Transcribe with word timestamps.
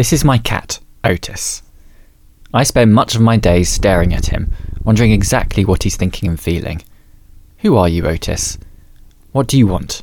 This 0.00 0.14
is 0.14 0.24
my 0.24 0.38
cat, 0.38 0.80
Otis. 1.04 1.62
I 2.54 2.62
spend 2.62 2.94
much 2.94 3.14
of 3.14 3.20
my 3.20 3.36
days 3.36 3.68
staring 3.68 4.14
at 4.14 4.28
him, 4.28 4.50
wondering 4.82 5.12
exactly 5.12 5.62
what 5.62 5.82
he's 5.82 5.96
thinking 5.96 6.26
and 6.26 6.40
feeling. 6.40 6.80
Who 7.58 7.76
are 7.76 7.86
you, 7.86 8.06
Otis? 8.06 8.56
What 9.32 9.46
do 9.46 9.58
you 9.58 9.66
want? 9.66 10.02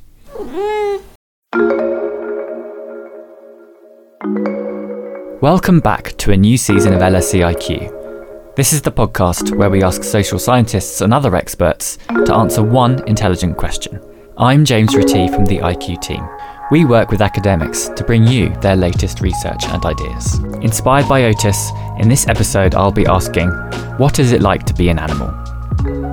Welcome 5.41 5.79
back 5.79 6.15
to 6.18 6.32
a 6.32 6.37
new 6.37 6.59
season 6.59 6.94
of 6.94 7.01
LSE 7.01 7.55
IQ. 7.55 8.55
This 8.55 8.73
is 8.73 8.83
the 8.83 8.91
podcast 8.91 9.58
where 9.58 9.72
we 9.72 9.82
ask 9.82 10.04
social 10.04 10.37
scientists 10.37 11.01
and 11.01 11.12
other 11.12 11.36
experts 11.36 11.97
to 12.26 12.36
answer 12.36 12.62
one 12.62 13.04
intelligent 13.08 13.58
question. 13.58 14.00
I'm 14.37 14.64
James 14.64 14.95
Ritty 14.95 15.29
from 15.29 15.45
the 15.45 15.58
IQ 15.58 16.04
team. 16.04 16.23
We 16.70 16.84
work 16.84 17.12
with 17.12 17.22
academics 17.22 17.88
to 17.88 18.04
bring 18.04 18.28
you 18.28 18.50
their 18.55 18.76
latest 18.76 19.22
research 19.22 19.64
and 19.68 19.86
ideas. 19.86 20.40
Inspired 20.62 21.08
by 21.08 21.24
Otis, 21.24 21.72
in 21.98 22.10
this 22.10 22.28
episode 22.28 22.76
I'll 22.76 22.91
be 22.91 23.05
asking, 23.05 23.52
what 23.98 24.20
is 24.20 24.34
it 24.34 24.41
like 24.41 24.66
to 24.66 24.74
be 24.74 24.90
an 24.90 25.00
animal? 25.00 25.32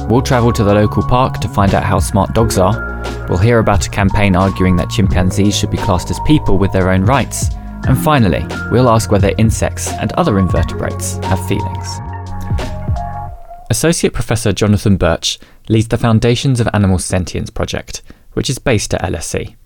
We'll 0.06 0.22
travel 0.22 0.52
to 0.52 0.62
the 0.62 0.72
local 0.72 1.02
park 1.02 1.40
to 1.40 1.48
find 1.48 1.74
out 1.74 1.82
how 1.82 1.98
smart 1.98 2.34
dogs 2.34 2.56
are. 2.56 3.02
We'll 3.28 3.38
hear 3.38 3.58
about 3.58 3.88
a 3.88 3.90
campaign 3.90 4.36
arguing 4.36 4.76
that 4.76 4.90
chimpanzees 4.90 5.58
should 5.58 5.72
be 5.72 5.76
classed 5.76 6.12
as 6.12 6.20
people 6.24 6.56
with 6.56 6.70
their 6.70 6.90
own 6.90 7.02
rights. 7.02 7.48
And 7.88 7.98
finally, 7.98 8.46
we'll 8.70 8.88
ask 8.88 9.10
whether 9.10 9.34
insects 9.38 9.90
and 9.94 10.12
other 10.12 10.38
invertebrates 10.38 11.16
have 11.24 11.44
feelings. 11.48 11.98
Associate 13.70 14.12
Professor 14.12 14.52
Jonathan 14.52 14.98
Birch 14.98 15.40
leads 15.68 15.88
the 15.88 15.98
Foundations 15.98 16.60
of 16.60 16.68
Animal 16.72 17.00
Sentience 17.00 17.50
project, 17.50 18.02
which 18.34 18.48
is 18.48 18.60
based 18.60 18.94
at 18.94 19.02
LSE. 19.02 19.56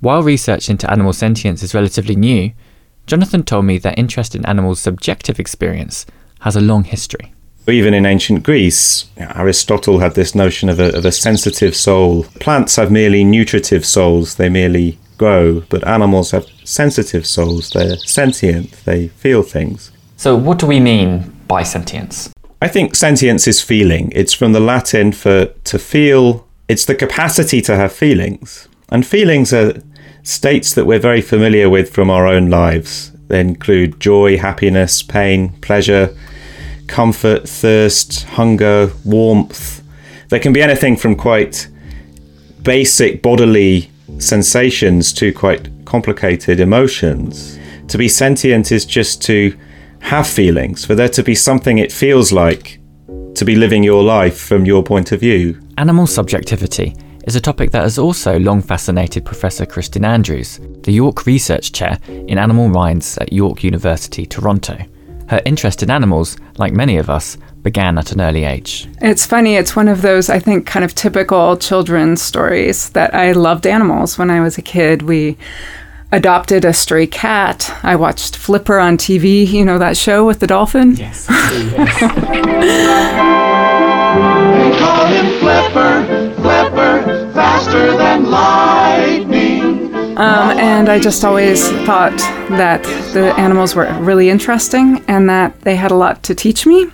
While 0.00 0.22
research 0.22 0.70
into 0.70 0.88
animal 0.90 1.12
sentience 1.12 1.62
is 1.62 1.74
relatively 1.74 2.14
new, 2.14 2.52
Jonathan 3.06 3.42
told 3.42 3.64
me 3.64 3.78
that 3.78 3.98
interest 3.98 4.36
in 4.36 4.46
animals' 4.46 4.78
subjective 4.78 5.40
experience 5.40 6.06
has 6.40 6.54
a 6.54 6.60
long 6.60 6.84
history. 6.84 7.34
Even 7.66 7.94
in 7.94 8.06
ancient 8.06 8.44
Greece, 8.44 9.06
Aristotle 9.16 9.98
had 9.98 10.14
this 10.14 10.34
notion 10.34 10.68
of 10.68 10.78
a, 10.78 10.96
of 10.96 11.04
a 11.04 11.10
sensitive 11.10 11.74
soul. 11.74 12.24
Plants 12.38 12.76
have 12.76 12.92
merely 12.92 13.24
nutritive 13.24 13.84
souls, 13.84 14.36
they 14.36 14.48
merely 14.48 14.98
grow, 15.18 15.60
but 15.68 15.86
animals 15.86 16.30
have 16.30 16.46
sensitive 16.64 17.26
souls. 17.26 17.70
They're 17.70 17.96
sentient, 17.96 18.72
they 18.84 19.08
feel 19.08 19.42
things. 19.42 19.90
So, 20.16 20.36
what 20.36 20.60
do 20.60 20.66
we 20.66 20.78
mean 20.78 21.34
by 21.48 21.64
sentience? 21.64 22.32
I 22.62 22.68
think 22.68 22.94
sentience 22.94 23.48
is 23.48 23.60
feeling. 23.60 24.12
It's 24.14 24.32
from 24.32 24.52
the 24.52 24.60
Latin 24.60 25.12
for 25.12 25.46
to 25.46 25.78
feel, 25.78 26.46
it's 26.68 26.84
the 26.84 26.94
capacity 26.94 27.60
to 27.62 27.76
have 27.76 27.92
feelings. 27.92 28.68
And 28.90 29.06
feelings 29.06 29.52
are 29.52 29.74
states 30.28 30.74
that 30.74 30.84
we're 30.84 30.98
very 30.98 31.22
familiar 31.22 31.70
with 31.70 31.90
from 31.90 32.10
our 32.10 32.26
own 32.26 32.50
lives. 32.50 33.12
They 33.28 33.40
include 33.40 33.98
joy, 33.98 34.36
happiness, 34.36 35.02
pain, 35.02 35.54
pleasure, 35.60 36.14
comfort, 36.86 37.48
thirst, 37.48 38.24
hunger, 38.24 38.92
warmth. 39.06 39.82
They 40.28 40.38
can 40.38 40.52
be 40.52 40.60
anything 40.60 40.98
from 40.98 41.16
quite 41.16 41.68
basic 42.62 43.22
bodily 43.22 43.90
sensations 44.18 45.14
to 45.14 45.32
quite 45.32 45.70
complicated 45.86 46.60
emotions. 46.60 47.58
To 47.88 47.96
be 47.96 48.08
sentient 48.08 48.70
is 48.70 48.84
just 48.84 49.22
to 49.22 49.56
have 50.00 50.26
feelings, 50.26 50.84
for 50.84 50.94
there 50.94 51.08
to 51.08 51.22
be 51.22 51.34
something 51.34 51.78
it 51.78 51.90
feels 51.90 52.32
like 52.32 52.78
to 53.34 53.46
be 53.46 53.56
living 53.56 53.82
your 53.82 54.04
life 54.04 54.38
from 54.38 54.66
your 54.66 54.82
point 54.82 55.10
of 55.10 55.20
view. 55.20 55.58
Animal 55.78 56.06
subjectivity 56.06 56.94
is 57.28 57.36
a 57.36 57.40
topic 57.42 57.70
that 57.72 57.82
has 57.82 57.98
also 57.98 58.38
long 58.38 58.62
fascinated 58.62 59.22
Professor 59.22 59.66
Kristin 59.66 60.02
Andrews, 60.06 60.58
the 60.80 60.92
York 60.92 61.26
Research 61.26 61.72
Chair 61.72 61.98
in 62.08 62.38
Animal 62.38 62.68
Minds 62.68 63.18
at 63.18 63.34
York 63.34 63.62
University, 63.62 64.24
Toronto. 64.24 64.78
Her 65.28 65.42
interest 65.44 65.82
in 65.82 65.90
animals, 65.90 66.38
like 66.56 66.72
many 66.72 66.96
of 66.96 67.10
us, 67.10 67.36
began 67.62 67.98
at 67.98 68.12
an 68.12 68.22
early 68.22 68.44
age. 68.44 68.88
It's 69.02 69.26
funny, 69.26 69.56
it's 69.56 69.76
one 69.76 69.88
of 69.88 70.00
those, 70.00 70.30
I 70.30 70.38
think, 70.38 70.66
kind 70.66 70.86
of 70.86 70.94
typical 70.94 71.58
children's 71.58 72.22
stories 72.22 72.88
that 72.90 73.14
I 73.14 73.32
loved 73.32 73.66
animals 73.66 74.16
when 74.16 74.30
I 74.30 74.40
was 74.40 74.56
a 74.56 74.62
kid. 74.62 75.02
We 75.02 75.36
adopted 76.10 76.64
a 76.64 76.72
stray 76.72 77.06
cat. 77.06 77.70
I 77.82 77.96
watched 77.96 78.36
Flipper 78.36 78.78
on 78.78 78.96
TV, 78.96 79.46
you 79.46 79.66
know 79.66 79.78
that 79.78 79.98
show 79.98 80.24
with 80.24 80.40
the 80.40 80.46
dolphin? 80.46 80.96
Yes. 80.96 81.26
yes. 81.28 82.00
they 84.58 84.78
call 84.78 85.06
him 85.06 85.26
Flipper, 85.40 86.06
Flipper, 86.06 86.27
faster 87.68 87.96
than 87.96 88.30
lightning. 88.30 89.94
Um, 90.16 90.58
and 90.58 90.88
I 90.88 90.98
just 90.98 91.24
always 91.24 91.68
thought 91.84 92.16
that 92.50 92.82
the 93.12 93.32
animals 93.38 93.74
were 93.74 93.92
really 94.00 94.30
interesting 94.30 95.04
and 95.06 95.28
that 95.28 95.60
they 95.60 95.76
had 95.76 95.90
a 95.90 95.94
lot 95.94 96.22
to 96.24 96.34
teach 96.34 96.66
me. 96.66 96.86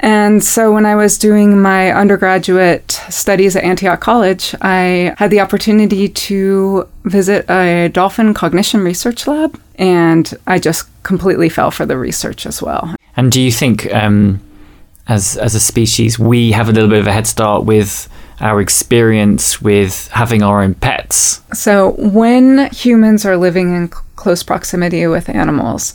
And 0.00 0.42
so 0.42 0.72
when 0.72 0.84
I 0.84 0.96
was 0.96 1.16
doing 1.16 1.60
my 1.62 1.92
undergraduate 1.92 2.90
studies 3.08 3.54
at 3.54 3.62
Antioch 3.62 4.00
College, 4.00 4.54
I 4.60 5.14
had 5.16 5.30
the 5.30 5.38
opportunity 5.38 6.08
to 6.08 6.88
visit 7.04 7.48
a 7.48 7.88
dolphin 7.88 8.34
cognition 8.34 8.80
research 8.80 9.28
lab, 9.28 9.60
and 9.76 10.34
I 10.48 10.58
just 10.58 10.88
completely 11.04 11.48
fell 11.48 11.70
for 11.70 11.86
the 11.86 11.96
research 11.96 12.46
as 12.46 12.60
well. 12.60 12.96
And 13.16 13.30
do 13.30 13.40
you 13.40 13.52
think, 13.52 13.92
um, 13.94 14.40
as 15.06 15.36
as 15.36 15.54
a 15.54 15.60
species, 15.60 16.18
we 16.18 16.50
have 16.50 16.68
a 16.68 16.72
little 16.72 16.90
bit 16.90 16.98
of 16.98 17.06
a 17.06 17.12
head 17.12 17.28
start 17.28 17.64
with 17.64 18.08
our 18.42 18.60
experience 18.60 19.62
with 19.62 20.08
having 20.08 20.42
our 20.42 20.62
own 20.62 20.74
pets? 20.74 21.40
So 21.54 21.92
when 21.92 22.68
humans 22.70 23.24
are 23.24 23.36
living 23.36 23.74
in 23.74 23.88
close 23.88 24.42
proximity 24.42 25.06
with 25.06 25.28
animals, 25.28 25.94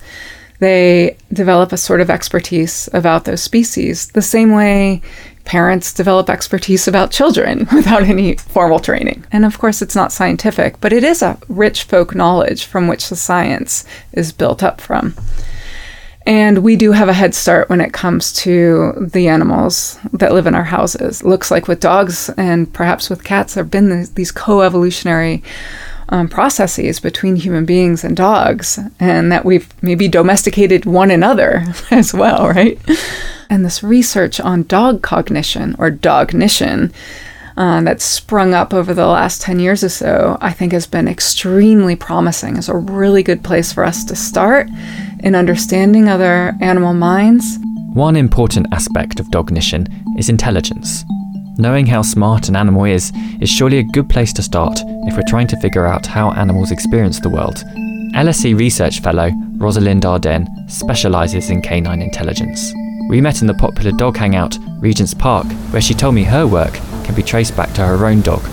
they 0.60 1.18
develop 1.32 1.72
a 1.72 1.78
sort 1.78 2.02
of 2.02 2.10
expertise 2.10 2.90
about 2.94 3.26
those 3.26 3.44
species, 3.44 4.08
the 4.10 4.22
same 4.22 4.54
way 4.54 5.02
parents 5.46 5.94
develop 5.94 6.30
expertise 6.30 6.88
about 6.88 7.12
children 7.12 7.60
without 7.74 8.04
any 8.04 8.36
formal 8.36 8.80
training. 8.80 9.26
And 9.32 9.46
of 9.46 9.58
course, 9.60 9.82
it's 9.82 9.96
not 9.96 10.12
scientific, 10.12 10.80
but 10.82 10.92
it 10.92 11.04
is 11.04 11.22
a 11.22 11.38
rich 11.48 11.84
folk 11.84 12.16
knowledge 12.16 12.66
from 12.66 12.88
which 12.88 13.10
the 13.10 13.16
science 13.16 13.86
is 14.12 14.34
built 14.34 14.62
up 14.62 14.82
from. 14.82 15.14
And 16.28 16.58
we 16.58 16.76
do 16.76 16.92
have 16.92 17.08
a 17.08 17.14
head 17.14 17.34
start 17.34 17.70
when 17.70 17.80
it 17.80 17.94
comes 17.94 18.34
to 18.34 18.92
the 19.00 19.30
animals 19.30 19.98
that 20.12 20.34
live 20.34 20.46
in 20.46 20.56
our 20.56 20.66
houses. 20.66 21.24
Looks 21.24 21.50
like 21.50 21.70
with 21.70 21.80
dogs 21.80 22.30
and 22.32 22.72
perhaps 22.74 23.10
with 23.10 23.24
cats, 23.24 23.54
there 23.54 23.64
have 23.64 23.72
been 23.72 24.06
these 24.16 24.34
co 24.34 24.62
evolutionary 24.62 25.42
um, 26.10 26.28
processes 26.28 27.00
between 27.00 27.38
human 27.38 27.64
beings 27.64 28.04
and 28.04 28.18
dogs, 28.18 28.78
and 29.00 29.32
that 29.32 29.46
we've 29.46 29.70
maybe 29.82 30.10
domesticated 30.10 30.84
one 30.84 31.12
another 31.12 31.64
as 31.92 32.14
well, 32.14 32.50
right? 32.50 32.78
And 33.50 33.64
this 33.64 33.82
research 33.82 34.42
on 34.42 34.64
dog 34.64 35.02
cognition 35.02 35.78
or 35.80 35.90
dognition 35.90 36.92
uh, 37.56 37.82
that's 37.82 38.04
sprung 38.04 38.54
up 38.54 38.74
over 38.74 38.94
the 38.94 39.08
last 39.08 39.42
10 39.42 39.60
years 39.60 39.82
or 39.82 39.90
so, 39.90 40.38
I 40.42 40.52
think 40.52 40.74
has 40.74 40.88
been 40.88 41.08
extremely 41.08 41.96
promising. 41.96 42.58
It's 42.58 42.68
a 42.68 42.76
really 42.76 43.24
good 43.24 43.44
place 43.46 43.72
for 43.72 43.86
us 43.86 44.04
to 44.06 44.16
start 44.16 44.68
in 45.20 45.36
understanding 45.36 46.08
other 46.08 46.56
animal 46.62 46.94
minds. 46.94 47.58
One 47.94 48.16
important 48.16 48.68
aspect 48.72 49.20
of 49.20 49.32
dognition 49.32 49.88
is 50.18 50.30
intelligence. 50.30 51.04
Knowing 51.58 51.88
how 51.88 52.04
smart 52.04 52.50
an 52.50 52.56
animal 52.56 52.86
is 52.86 53.12
is 53.42 53.50
surely 53.50 53.80
a 53.80 53.84
good 53.84 54.10
place 54.10 54.32
to 54.34 54.44
start 54.44 54.80
if 55.08 55.16
we're 55.16 55.24
trying 55.28 55.48
to 55.48 55.60
figure 55.60 55.88
out 55.88 56.06
how 56.06 56.32
animals 56.34 56.72
experience 56.72 57.20
the 57.20 57.30
world. 57.30 57.64
LSE 58.16 58.58
research 58.58 59.02
fellow 59.02 59.32
Rosalind 59.58 60.06
Arden 60.06 60.48
specialises 60.68 61.50
in 61.50 61.62
canine 61.62 62.02
intelligence. 62.02 62.74
We 63.10 63.22
met 63.22 63.42
in 63.42 63.48
the 63.48 63.54
popular 63.56 63.92
dog 63.92 64.18
hangout, 64.18 64.58
Regent's 64.80 65.14
Park, 65.14 65.48
where 65.72 65.82
she 65.82 65.94
told 65.94 66.14
me 66.14 66.24
her 66.24 66.46
work 66.46 66.74
can 67.04 67.16
be 67.16 67.24
traced 67.24 67.56
back 67.56 67.74
to 67.74 67.86
her 67.86 68.06
own 68.06 68.22
dog, 68.22 68.44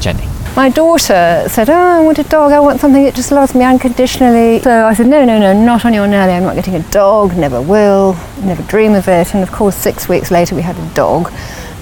Jenny. 0.00 0.31
My 0.54 0.68
daughter 0.68 1.46
said, 1.48 1.70
Oh, 1.70 1.72
I 1.72 2.00
want 2.00 2.18
a 2.18 2.24
dog, 2.24 2.52
I 2.52 2.60
want 2.60 2.78
something 2.78 3.04
that 3.04 3.14
just 3.14 3.32
loves 3.32 3.54
me 3.54 3.64
unconditionally. 3.64 4.60
So 4.60 4.84
I 4.84 4.92
said, 4.92 5.06
No, 5.06 5.24
no, 5.24 5.38
no, 5.38 5.54
not 5.54 5.86
on 5.86 5.94
your 5.94 6.06
Nelly, 6.06 6.34
I'm 6.34 6.42
not 6.42 6.56
getting 6.56 6.74
a 6.74 6.82
dog, 6.90 7.34
never 7.38 7.62
will, 7.62 8.18
never 8.42 8.62
dream 8.64 8.92
of 8.92 9.08
it. 9.08 9.34
And 9.34 9.42
of 9.42 9.50
course, 9.50 9.74
six 9.74 10.10
weeks 10.10 10.30
later, 10.30 10.54
we 10.54 10.60
had 10.60 10.76
a 10.76 10.94
dog. 10.94 11.32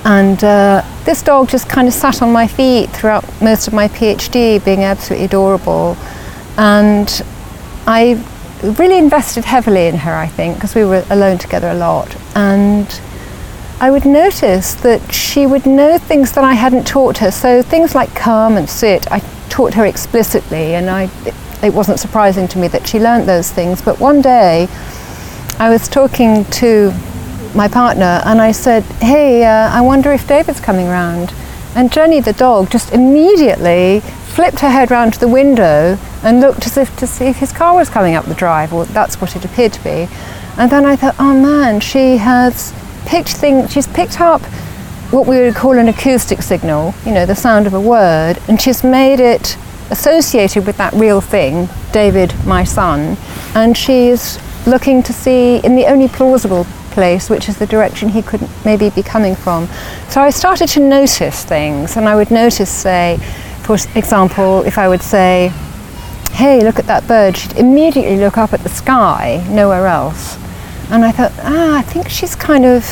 And 0.04 0.42
uh, 0.44 0.86
this 1.04 1.20
dog 1.20 1.48
just 1.48 1.68
kind 1.68 1.88
of 1.88 1.94
sat 1.94 2.22
on 2.22 2.32
my 2.32 2.46
feet 2.46 2.90
throughout 2.90 3.24
most 3.42 3.66
of 3.66 3.72
my 3.72 3.88
PhD, 3.88 4.64
being 4.64 4.84
absolutely 4.84 5.26
adorable. 5.26 5.96
And 6.56 7.22
I 7.88 8.24
really 8.62 8.98
invested 8.98 9.44
heavily 9.44 9.88
in 9.88 9.96
her, 9.96 10.14
I 10.14 10.28
think, 10.28 10.54
because 10.54 10.76
we 10.76 10.84
were 10.84 11.04
alone 11.10 11.38
together 11.38 11.70
a 11.70 11.74
lot. 11.74 12.16
And 12.36 12.86
I 13.80 13.90
would 13.90 14.04
notice 14.04 14.74
that 14.74 15.10
she 15.10 15.46
would 15.46 15.64
know 15.64 15.96
things 15.96 16.32
that 16.32 16.44
I 16.44 16.52
hadn't 16.52 16.86
taught 16.86 17.16
her. 17.18 17.30
So 17.30 17.62
things 17.62 17.94
like 17.94 18.14
come 18.14 18.58
and 18.58 18.68
sit, 18.68 19.10
I 19.10 19.20
taught 19.48 19.72
her 19.72 19.86
explicitly, 19.86 20.74
and 20.74 20.90
I, 20.90 21.08
it, 21.62 21.72
wasn't 21.72 21.98
surprising 21.98 22.46
to 22.48 22.58
me 22.58 22.68
that 22.68 22.86
she 22.86 23.00
learnt 23.00 23.24
those 23.24 23.50
things. 23.50 23.80
But 23.80 23.98
one 23.98 24.20
day, 24.20 24.68
I 25.58 25.70
was 25.70 25.88
talking 25.88 26.44
to 26.44 26.92
my 27.54 27.68
partner 27.68 28.20
and 28.26 28.42
I 28.42 28.52
said, 28.52 28.82
Hey, 29.00 29.44
uh, 29.44 29.70
I 29.70 29.80
wonder 29.80 30.12
if 30.12 30.28
David's 30.28 30.60
coming 30.60 30.88
round. 30.88 31.32
And 31.74 31.90
Jenny, 31.90 32.20
the 32.20 32.34
dog, 32.34 32.70
just 32.70 32.92
immediately 32.92 34.00
flipped 34.00 34.60
her 34.60 34.68
head 34.68 34.90
round 34.90 35.14
to 35.14 35.20
the 35.20 35.28
window 35.28 35.96
and 36.22 36.40
looked 36.40 36.66
as 36.66 36.76
if 36.76 36.94
to 36.98 37.06
see 37.06 37.26
if 37.26 37.36
his 37.36 37.50
car 37.50 37.74
was 37.74 37.88
coming 37.88 38.14
up 38.14 38.26
the 38.26 38.34
drive, 38.34 38.74
or 38.74 38.84
that's 38.84 39.22
what 39.22 39.34
it 39.36 39.44
appeared 39.46 39.72
to 39.72 39.82
be. 39.82 40.06
And 40.58 40.70
then 40.70 40.84
I 40.84 40.96
thought, 40.96 41.14
oh 41.18 41.32
man, 41.32 41.80
she 41.80 42.18
has 42.18 42.74
picked 43.10 43.30
things, 43.30 43.72
she's 43.72 43.88
picked 43.88 44.20
up 44.20 44.40
what 45.10 45.26
we 45.26 45.36
would 45.40 45.56
call 45.56 45.76
an 45.76 45.88
acoustic 45.88 46.40
signal, 46.42 46.94
you 47.04 47.10
know, 47.10 47.26
the 47.26 47.34
sound 47.34 47.66
of 47.66 47.74
a 47.74 47.80
word, 47.80 48.38
and 48.46 48.62
she's 48.62 48.84
made 48.84 49.18
it 49.18 49.58
associated 49.90 50.64
with 50.64 50.76
that 50.76 50.92
real 50.92 51.20
thing, 51.20 51.68
David, 51.90 52.32
my 52.46 52.62
son, 52.62 53.16
and 53.56 53.76
she's 53.76 54.38
looking 54.64 55.02
to 55.02 55.12
see 55.12 55.56
in 55.64 55.74
the 55.74 55.86
only 55.86 56.06
plausible 56.06 56.64
place, 56.92 57.28
which 57.28 57.48
is 57.48 57.58
the 57.58 57.66
direction 57.66 58.08
he 58.08 58.22
could 58.22 58.48
maybe 58.64 58.90
be 58.90 59.02
coming 59.02 59.34
from. 59.34 59.66
So 60.08 60.20
I 60.20 60.30
started 60.30 60.68
to 60.68 60.80
notice 60.80 61.44
things, 61.44 61.96
and 61.96 62.08
I 62.08 62.14
would 62.14 62.30
notice, 62.30 62.70
say, 62.70 63.18
for 63.64 63.74
example, 63.96 64.62
if 64.62 64.78
I 64.78 64.86
would 64.86 65.02
say, 65.02 65.50
hey, 66.30 66.62
look 66.62 66.78
at 66.78 66.86
that 66.86 67.08
bird, 67.08 67.36
she'd 67.36 67.56
immediately 67.56 68.18
look 68.18 68.38
up 68.38 68.52
at 68.52 68.60
the 68.60 68.68
sky, 68.68 69.44
nowhere 69.50 69.88
else. 69.88 70.38
And 70.90 71.04
I 71.04 71.12
thought, 71.12 71.32
ah, 71.38 71.78
I 71.78 71.82
think 71.82 72.08
she's 72.08 72.34
kind 72.34 72.64
of, 72.64 72.82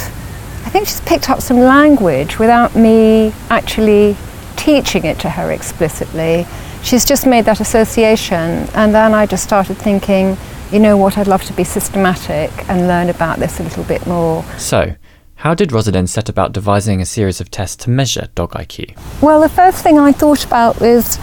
I 0.65 0.71
think 0.71 0.87
she's 0.87 1.01
picked 1.01 1.29
up 1.29 1.41
some 1.41 1.59
language 1.59 2.39
without 2.39 2.77
me 2.77 3.33
actually 3.51 4.17
teaching 4.57 5.05
it 5.05 5.19
to 5.21 5.31
her 5.31 5.51
explicitly. 5.51 6.47
She's 6.83 7.05
just 7.05 7.27
made 7.27 7.45
that 7.47 7.61
association. 7.61 8.69
And 8.75 8.95
then 8.95 9.15
I 9.15 9.27
just 9.27 9.43
started 9.43 9.79
thinking, 9.79 10.37
you 10.71 10.79
know 10.79 10.97
what, 10.97 11.19
I'd 11.19 11.27
love 11.27 11.43
to 11.45 11.53
be 11.53 11.65
systematic 11.65 12.51
and 12.69 12.87
learn 12.87 13.09
about 13.09 13.39
this 13.39 13.59
a 13.59 13.63
little 13.63 13.85
bit 13.85 14.07
more. 14.07 14.45
So, 14.59 14.95
how 15.37 15.55
did 15.55 15.73
Rosalind 15.73 16.11
set 16.11 16.29
about 16.29 16.53
devising 16.53 17.01
a 17.01 17.07
series 17.07 17.41
of 17.41 17.51
tests 17.51 17.85
to 17.85 17.91
measure 17.91 18.29
dog 18.35 18.53
IQ? 18.53 18.97
Well, 19.23 19.41
the 19.41 19.49
first 19.49 19.83
thing 19.83 19.99
I 19.99 20.13
thought 20.13 20.45
about 20.45 20.81
was, 20.81 21.19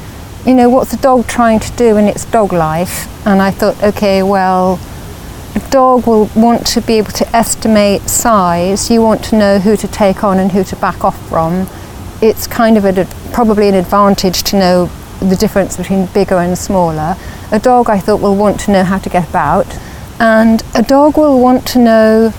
you 0.46 0.54
know, 0.54 0.70
what's 0.70 0.94
a 0.94 0.98
dog 0.98 1.28
trying 1.28 1.60
to 1.60 1.72
do 1.74 1.98
in 1.98 2.06
its 2.06 2.26
dog 2.26 2.52
life? 2.52 3.08
And 3.28 3.42
I 3.42 3.52
thought, 3.52 3.82
okay, 3.84 4.24
well, 4.24 4.80
a 5.56 5.70
dog 5.70 6.06
will 6.06 6.30
want 6.36 6.68
to 6.68 6.82
be 6.82 6.94
able 6.96 7.12
to 7.14 7.36
estimate 7.36 8.02
size. 8.10 8.92
You 8.92 9.02
want 9.02 9.24
to 9.26 9.38
know 9.38 9.60
who 9.60 9.78
to 9.78 9.88
take 9.88 10.24
on 10.24 10.38
and 10.38 10.52
who 10.52 10.64
to 10.66 10.76
back 10.76 11.04
off 11.06 11.30
from. 11.30 11.68
It's 12.22 12.46
kind 12.46 12.78
of 12.78 12.84
a, 12.84 13.06
probably 13.32 13.70
an 13.70 13.76
advantage 13.76 14.44
to 14.44 14.60
know 14.60 14.86
the 15.20 15.36
difference 15.36 15.78
between 15.78 16.08
bigger 16.08 16.36
and 16.36 16.58
smaller. 16.58 17.16
A 17.52 17.60
dog, 17.60 17.90
I 17.90 18.00
thought, 18.00 18.22
will 18.22 18.36
want 18.36 18.60
to 18.62 18.72
know 18.72 18.84
how 18.84 18.98
to 18.98 19.10
get 19.10 19.30
about, 19.30 19.68
and 20.20 20.62
a 20.76 20.84
dog 20.84 21.18
will 21.18 21.40
want 21.40 21.66
to 21.70 21.80
know 21.80 22.34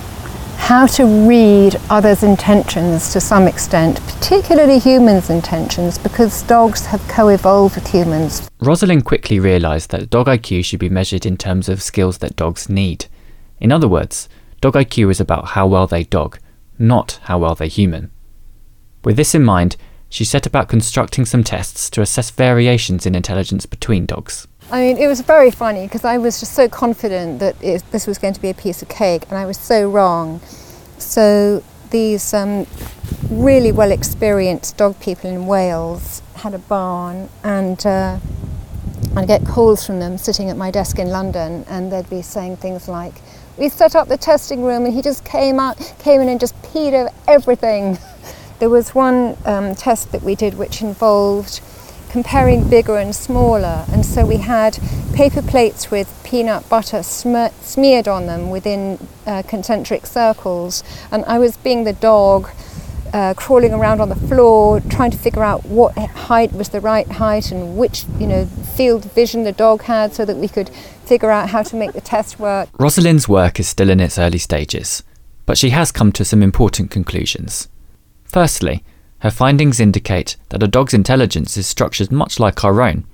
how 0.57 0.85
to 0.85 1.05
read 1.27 1.77
others' 1.89 2.23
intentions 2.23 3.13
to 3.13 3.21
some 3.21 3.47
extent, 3.47 4.01
particularly 4.07 4.79
humans' 4.79 5.29
intentions, 5.29 5.97
because 5.97 6.43
dogs 6.43 6.85
have 6.87 7.07
co 7.07 7.29
evolved 7.29 7.75
with 7.75 7.87
humans. 7.87 8.49
Rosalind 8.59 9.05
quickly 9.05 9.39
realised 9.39 9.91
that 9.91 10.09
dog 10.09 10.27
IQ 10.27 10.65
should 10.65 10.79
be 10.79 10.89
measured 10.89 11.25
in 11.25 11.37
terms 11.37 11.69
of 11.69 11.81
skills 11.81 12.17
that 12.17 12.35
dogs 12.35 12.67
need. 12.67 13.05
In 13.59 13.71
other 13.71 13.87
words, 13.87 14.27
dog 14.59 14.73
IQ 14.73 15.11
is 15.11 15.21
about 15.21 15.49
how 15.49 15.65
well 15.65 15.87
they 15.87 16.03
dog, 16.03 16.37
not 16.77 17.19
how 17.23 17.37
well 17.37 17.55
they 17.55 17.69
human. 17.69 18.11
With 19.03 19.15
this 19.15 19.33
in 19.33 19.43
mind, 19.43 19.77
she 20.09 20.25
set 20.25 20.45
about 20.45 20.69
constructing 20.69 21.25
some 21.25 21.43
tests 21.43 21.89
to 21.91 22.01
assess 22.01 22.29
variations 22.29 23.05
in 23.05 23.15
intelligence 23.15 23.65
between 23.65 24.05
dogs. 24.05 24.47
I 24.69 24.81
mean, 24.81 24.97
it 24.97 25.07
was 25.07 25.21
very 25.21 25.49
funny 25.49 25.83
because 25.83 26.03
I 26.03 26.17
was 26.17 26.41
just 26.41 26.53
so 26.53 26.67
confident 26.67 27.39
that 27.39 27.55
it, 27.63 27.89
this 27.91 28.05
was 28.05 28.17
going 28.17 28.33
to 28.33 28.41
be 28.41 28.49
a 28.49 28.53
piece 28.53 28.81
of 28.81 28.89
cake, 28.89 29.23
and 29.29 29.37
I 29.37 29.45
was 29.45 29.57
so 29.57 29.89
wrong. 29.89 30.41
So, 30.97 31.63
these 31.89 32.33
um, 32.33 32.67
really 33.29 33.71
well 33.71 33.93
experienced 33.93 34.75
dog 34.75 34.99
people 34.99 35.29
in 35.29 35.47
Wales 35.47 36.21
had 36.35 36.53
a 36.53 36.59
barn, 36.59 37.29
and 37.45 37.85
uh, 37.85 38.19
I'd 39.15 39.27
get 39.27 39.45
calls 39.45 39.85
from 39.85 40.01
them 40.01 40.17
sitting 40.17 40.49
at 40.49 40.57
my 40.57 40.69
desk 40.69 40.99
in 40.99 41.07
London, 41.11 41.63
and 41.69 41.89
they'd 41.89 42.09
be 42.09 42.21
saying 42.21 42.57
things 42.57 42.89
like, 42.89 43.13
"We 43.57 43.69
set 43.69 43.95
up 43.95 44.09
the 44.09 44.17
testing 44.17 44.63
room, 44.63 44.83
and 44.83 44.93
he 44.93 45.01
just 45.01 45.23
came 45.23 45.61
out, 45.61 45.77
came 45.99 46.19
in 46.19 46.27
and 46.27 46.41
just 46.41 46.61
peed 46.61 46.91
over 46.93 47.11
everything." 47.27 47.97
There 48.59 48.71
was 48.71 48.95
one 48.95 49.37
um, 49.45 49.75
test 49.75 50.11
that 50.13 50.23
we 50.23 50.33
did 50.33 50.55
which 50.55 50.81
involved 50.81 51.61
comparing 52.17 52.67
bigger 52.67 52.97
and 52.97 53.15
smaller, 53.15 53.85
and 53.91 54.03
so 54.03 54.25
we 54.25 54.37
had 54.37 54.79
paper 55.13 55.39
plates 55.39 55.91
with 55.91 56.07
peanut 56.23 56.67
butter 56.67 57.03
sm- 57.03 57.53
smeared 57.61 58.07
on 58.07 58.25
them 58.25 58.49
within 58.49 58.97
uh, 59.27 59.43
concentric 59.43 60.03
circles, 60.07 60.83
and 61.11 61.23
I 61.25 61.37
was 61.37 61.57
being 61.57 61.83
the 61.83 61.93
dog. 61.93 62.49
Uh, 63.13 63.33
crawling 63.35 63.71
around 63.71 64.01
on 64.01 64.09
the 64.09 64.27
floor, 64.27 64.81
trying 64.89 65.09
to 65.11 65.17
figure 65.17 65.41
out 65.41 65.65
what 65.65 65.95
height 65.95 66.51
was 66.51 66.69
the 66.69 66.81
right 66.81 67.09
height 67.09 67.51
and 67.53 67.77
which, 67.77 68.03
you 68.19 68.27
know, 68.27 68.45
field 68.75 69.05
vision 69.13 69.43
the 69.43 69.53
dog 69.53 69.83
had, 69.83 70.13
so 70.13 70.25
that 70.25 70.35
we 70.35 70.49
could 70.49 70.69
figure 71.05 71.31
out 71.31 71.49
how 71.51 71.63
to 71.63 71.77
make 71.77 71.93
the 71.93 72.01
test 72.01 72.37
work. 72.37 72.67
Rosalind's 72.77 73.29
work 73.29 73.61
is 73.61 73.67
still 73.67 73.89
in 73.89 74.01
its 74.01 74.19
early 74.19 74.37
stages, 74.37 75.03
but 75.45 75.57
she 75.57 75.69
has 75.69 75.89
come 75.89 76.11
to 76.11 76.25
some 76.25 76.43
important 76.43 76.91
conclusions. 76.91 77.69
Firstly, 78.25 78.83
her 79.19 79.31
findings 79.31 79.79
indicate 79.79 80.37
that 80.49 80.63
a 80.63 80.67
dog's 80.67 80.93
intelligence 80.93 81.57
is 81.57 81.65
structured 81.65 82.11
much 82.11 82.39
like 82.39 82.63
our 82.63 82.81
own. 82.81 83.05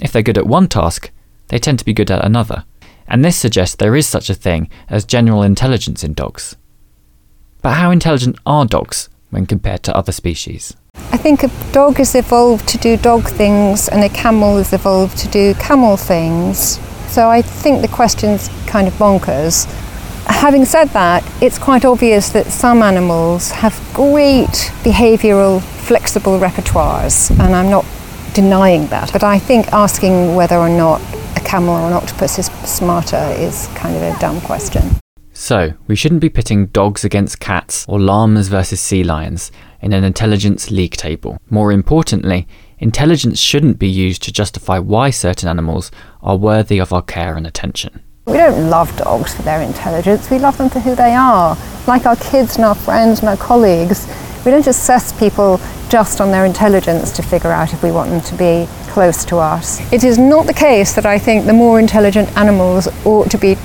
If 0.00 0.12
they're 0.12 0.22
good 0.22 0.38
at 0.38 0.46
one 0.46 0.68
task, 0.68 1.10
they 1.48 1.58
tend 1.58 1.78
to 1.78 1.84
be 1.84 1.92
good 1.92 2.10
at 2.10 2.24
another, 2.24 2.64
and 3.06 3.24
this 3.24 3.36
suggests 3.36 3.76
there 3.76 3.96
is 3.96 4.06
such 4.06 4.30
a 4.30 4.34
thing 4.34 4.70
as 4.88 5.04
general 5.04 5.42
intelligence 5.42 6.02
in 6.02 6.14
dogs. 6.14 6.56
But 7.62 7.74
how 7.74 7.90
intelligent 7.90 8.38
are 8.46 8.66
dogs 8.66 9.08
when 9.30 9.46
compared 9.46 9.82
to 9.84 9.96
other 9.96 10.12
species? 10.12 10.74
I 10.94 11.16
think 11.16 11.42
a 11.42 11.50
dog 11.72 11.96
has 11.96 12.14
evolved 12.14 12.68
to 12.68 12.78
do 12.78 12.96
dog 12.96 13.24
things 13.24 13.88
and 13.88 14.02
a 14.02 14.08
camel 14.08 14.56
has 14.58 14.72
evolved 14.72 15.18
to 15.18 15.28
do 15.28 15.54
camel 15.54 15.96
things. 15.96 16.78
So 17.08 17.28
I 17.28 17.42
think 17.42 17.82
the 17.82 17.88
question's 17.88 18.48
kind 18.66 18.88
of 18.88 18.94
bonkers. 18.94 19.66
Having 20.26 20.64
said 20.64 20.88
that, 20.90 21.22
it's 21.42 21.58
quite 21.58 21.84
obvious 21.84 22.30
that 22.30 22.46
some 22.46 22.82
animals 22.82 23.50
have 23.50 23.78
great 23.92 24.72
behavioural, 24.82 25.62
flexible 25.62 26.38
repertoires, 26.38 27.30
and 27.38 27.54
I'm 27.54 27.70
not 27.70 27.84
denying 28.34 28.86
that. 28.88 29.12
But 29.12 29.22
I 29.22 29.38
think 29.38 29.72
asking 29.72 30.34
whether 30.34 30.56
or 30.56 30.68
not 30.68 31.00
a 31.36 31.40
camel 31.40 31.74
or 31.74 31.86
an 31.86 31.92
octopus 31.92 32.38
is 32.38 32.46
smarter 32.46 33.34
is 33.38 33.68
kind 33.74 33.96
of 33.96 34.02
a 34.02 34.18
dumb 34.18 34.40
question. 34.40 34.82
So, 35.32 35.74
we 35.88 35.96
shouldn't 35.96 36.20
be 36.20 36.30
pitting 36.30 36.66
dogs 36.66 37.04
against 37.04 37.40
cats 37.40 37.84
or 37.88 37.98
llamas 37.98 38.48
versus 38.48 38.80
sea 38.80 39.02
lions 39.02 39.50
in 39.80 39.92
an 39.92 40.04
intelligence 40.04 40.70
league 40.70 40.96
table. 40.96 41.38
More 41.50 41.72
importantly, 41.72 42.46
intelligence 42.78 43.40
shouldn't 43.40 43.78
be 43.78 43.88
used 43.88 44.22
to 44.22 44.32
justify 44.32 44.78
why 44.78 45.10
certain 45.10 45.48
animals 45.48 45.90
are 46.22 46.36
worthy 46.36 46.78
of 46.78 46.92
our 46.92 47.02
care 47.02 47.36
and 47.36 47.46
attention. 47.46 48.02
We 48.26 48.38
don't 48.38 48.70
love 48.70 48.96
dogs 48.96 49.34
for 49.34 49.42
their 49.42 49.60
intelligence, 49.60 50.30
we 50.30 50.38
love 50.38 50.56
them 50.56 50.70
for 50.70 50.80
who 50.80 50.94
they 50.94 51.14
are. 51.14 51.58
Like 51.86 52.06
our 52.06 52.16
kids 52.16 52.56
and 52.56 52.64
our 52.64 52.74
friends 52.74 53.20
and 53.20 53.28
our 53.28 53.36
colleagues, 53.36 54.08
we 54.44 54.50
don't 54.50 54.66
assess 54.66 55.12
people 55.18 55.60
just 55.88 56.20
on 56.20 56.30
their 56.30 56.44
intelligence 56.44 57.12
to 57.12 57.22
figure 57.22 57.52
out 57.52 57.72
if 57.72 57.82
we 57.82 57.90
want 57.90 58.10
them 58.10 58.20
to 58.20 58.34
be 58.34 58.66
close 58.88 59.24
to 59.24 59.38
us. 59.38 59.80
It 59.92 60.04
is 60.04 60.18
not 60.18 60.46
the 60.46 60.54
case 60.54 60.94
that 60.94 61.06
I 61.06 61.18
think 61.18 61.46
the 61.46 61.52
more 61.52 61.80
intelligent 61.80 62.36
animals 62.36 62.88
ought 63.04 63.30
to 63.30 63.38
be 63.38 63.56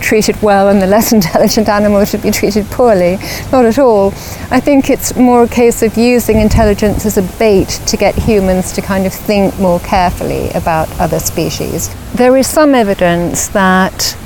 treated 0.00 0.40
well 0.42 0.68
and 0.68 0.80
the 0.80 0.86
less 0.86 1.12
intelligent 1.18 1.68
animals 1.68 2.10
should 2.10 2.22
be 2.22 2.30
treated 2.30 2.66
poorly. 2.66 3.18
Not 3.50 3.64
at 3.64 3.78
all. 3.78 4.08
I 4.50 4.60
think 4.60 4.90
it's 4.90 5.16
more 5.16 5.44
a 5.44 5.48
case 5.48 5.82
of 5.82 5.96
using 5.96 6.38
intelligence 6.38 7.06
as 7.06 7.16
a 7.16 7.22
bait 7.38 7.68
to 7.86 7.96
get 7.96 8.14
humans 8.14 8.72
to 8.72 8.82
kind 8.82 9.06
of 9.06 9.12
think 9.12 9.58
more 9.58 9.80
carefully 9.80 10.50
about 10.50 10.88
other 11.00 11.18
species. 11.18 11.94
There 12.14 12.36
is 12.36 12.46
some 12.46 12.74
evidence 12.74 13.48
that 13.48 14.16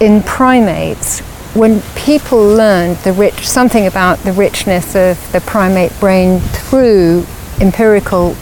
in 0.00 0.22
primates, 0.22 1.22
when 1.54 1.82
people 1.94 2.38
learned 2.38 2.96
the 2.98 3.12
rich 3.12 3.46
something 3.46 3.86
about 3.86 4.18
the 4.20 4.32
richness 4.32 4.94
of 4.94 5.32
the 5.32 5.40
primate 5.42 5.92
brain 6.00 6.40
through 6.40 7.26
empirical 7.60 8.34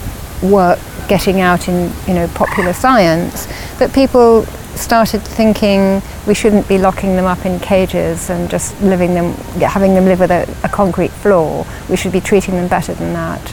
work 0.42 0.78
getting 1.08 1.40
out 1.40 1.68
in 1.68 1.92
you 2.06 2.14
know 2.14 2.28
popular 2.34 2.72
science 2.72 3.46
that 3.78 3.92
people 3.92 4.44
started 4.76 5.20
thinking 5.22 6.00
we 6.26 6.34
shouldn't 6.34 6.66
be 6.68 6.78
locking 6.78 7.16
them 7.16 7.24
up 7.24 7.44
in 7.44 7.58
cages 7.60 8.30
and 8.30 8.48
just 8.48 8.80
living 8.80 9.14
them, 9.14 9.32
having 9.60 9.94
them 9.94 10.04
live 10.04 10.20
with 10.20 10.30
a, 10.30 10.48
a 10.64 10.68
concrete 10.68 11.10
floor. 11.10 11.66
We 11.88 11.96
should 11.96 12.12
be 12.12 12.20
treating 12.20 12.54
them 12.54 12.68
better 12.68 12.94
than 12.94 13.12
that. 13.12 13.52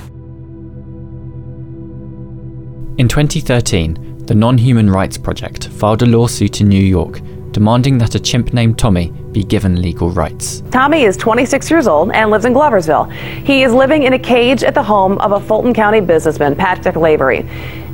In 3.00 3.08
2013, 3.08 4.26
the 4.26 4.36
Non 4.36 4.58
Human 4.58 4.90
Rights 4.90 5.18
Project 5.18 5.68
filed 5.68 6.02
a 6.02 6.06
lawsuit 6.06 6.62
in 6.62 6.68
New 6.68 6.84
York 6.84 7.20
demanding 7.58 7.98
that 7.98 8.14
a 8.14 8.20
chimp 8.20 8.54
named 8.54 8.78
Tommy 8.78 9.10
be 9.32 9.44
given 9.44 9.82
legal 9.82 10.12
rights. 10.12 10.62
Tommy 10.70 11.06
is 11.06 11.18
26 11.18 11.72
years 11.72 11.88
old 11.88 12.12
and 12.12 12.30
lives 12.30 12.46
in 12.46 12.54
Gloversville. 12.54 13.12
He 13.12 13.64
is 13.64 13.74
living 13.74 14.04
in 14.04 14.14
a 14.14 14.20
cage 14.20 14.62
at 14.62 14.76
the 14.76 14.84
home 14.84 15.18
of 15.18 15.32
a 15.32 15.40
Fulton 15.40 15.74
County 15.74 16.00
businessman, 16.00 16.56
Patrick 16.56 16.96
Lavery. 16.96 17.50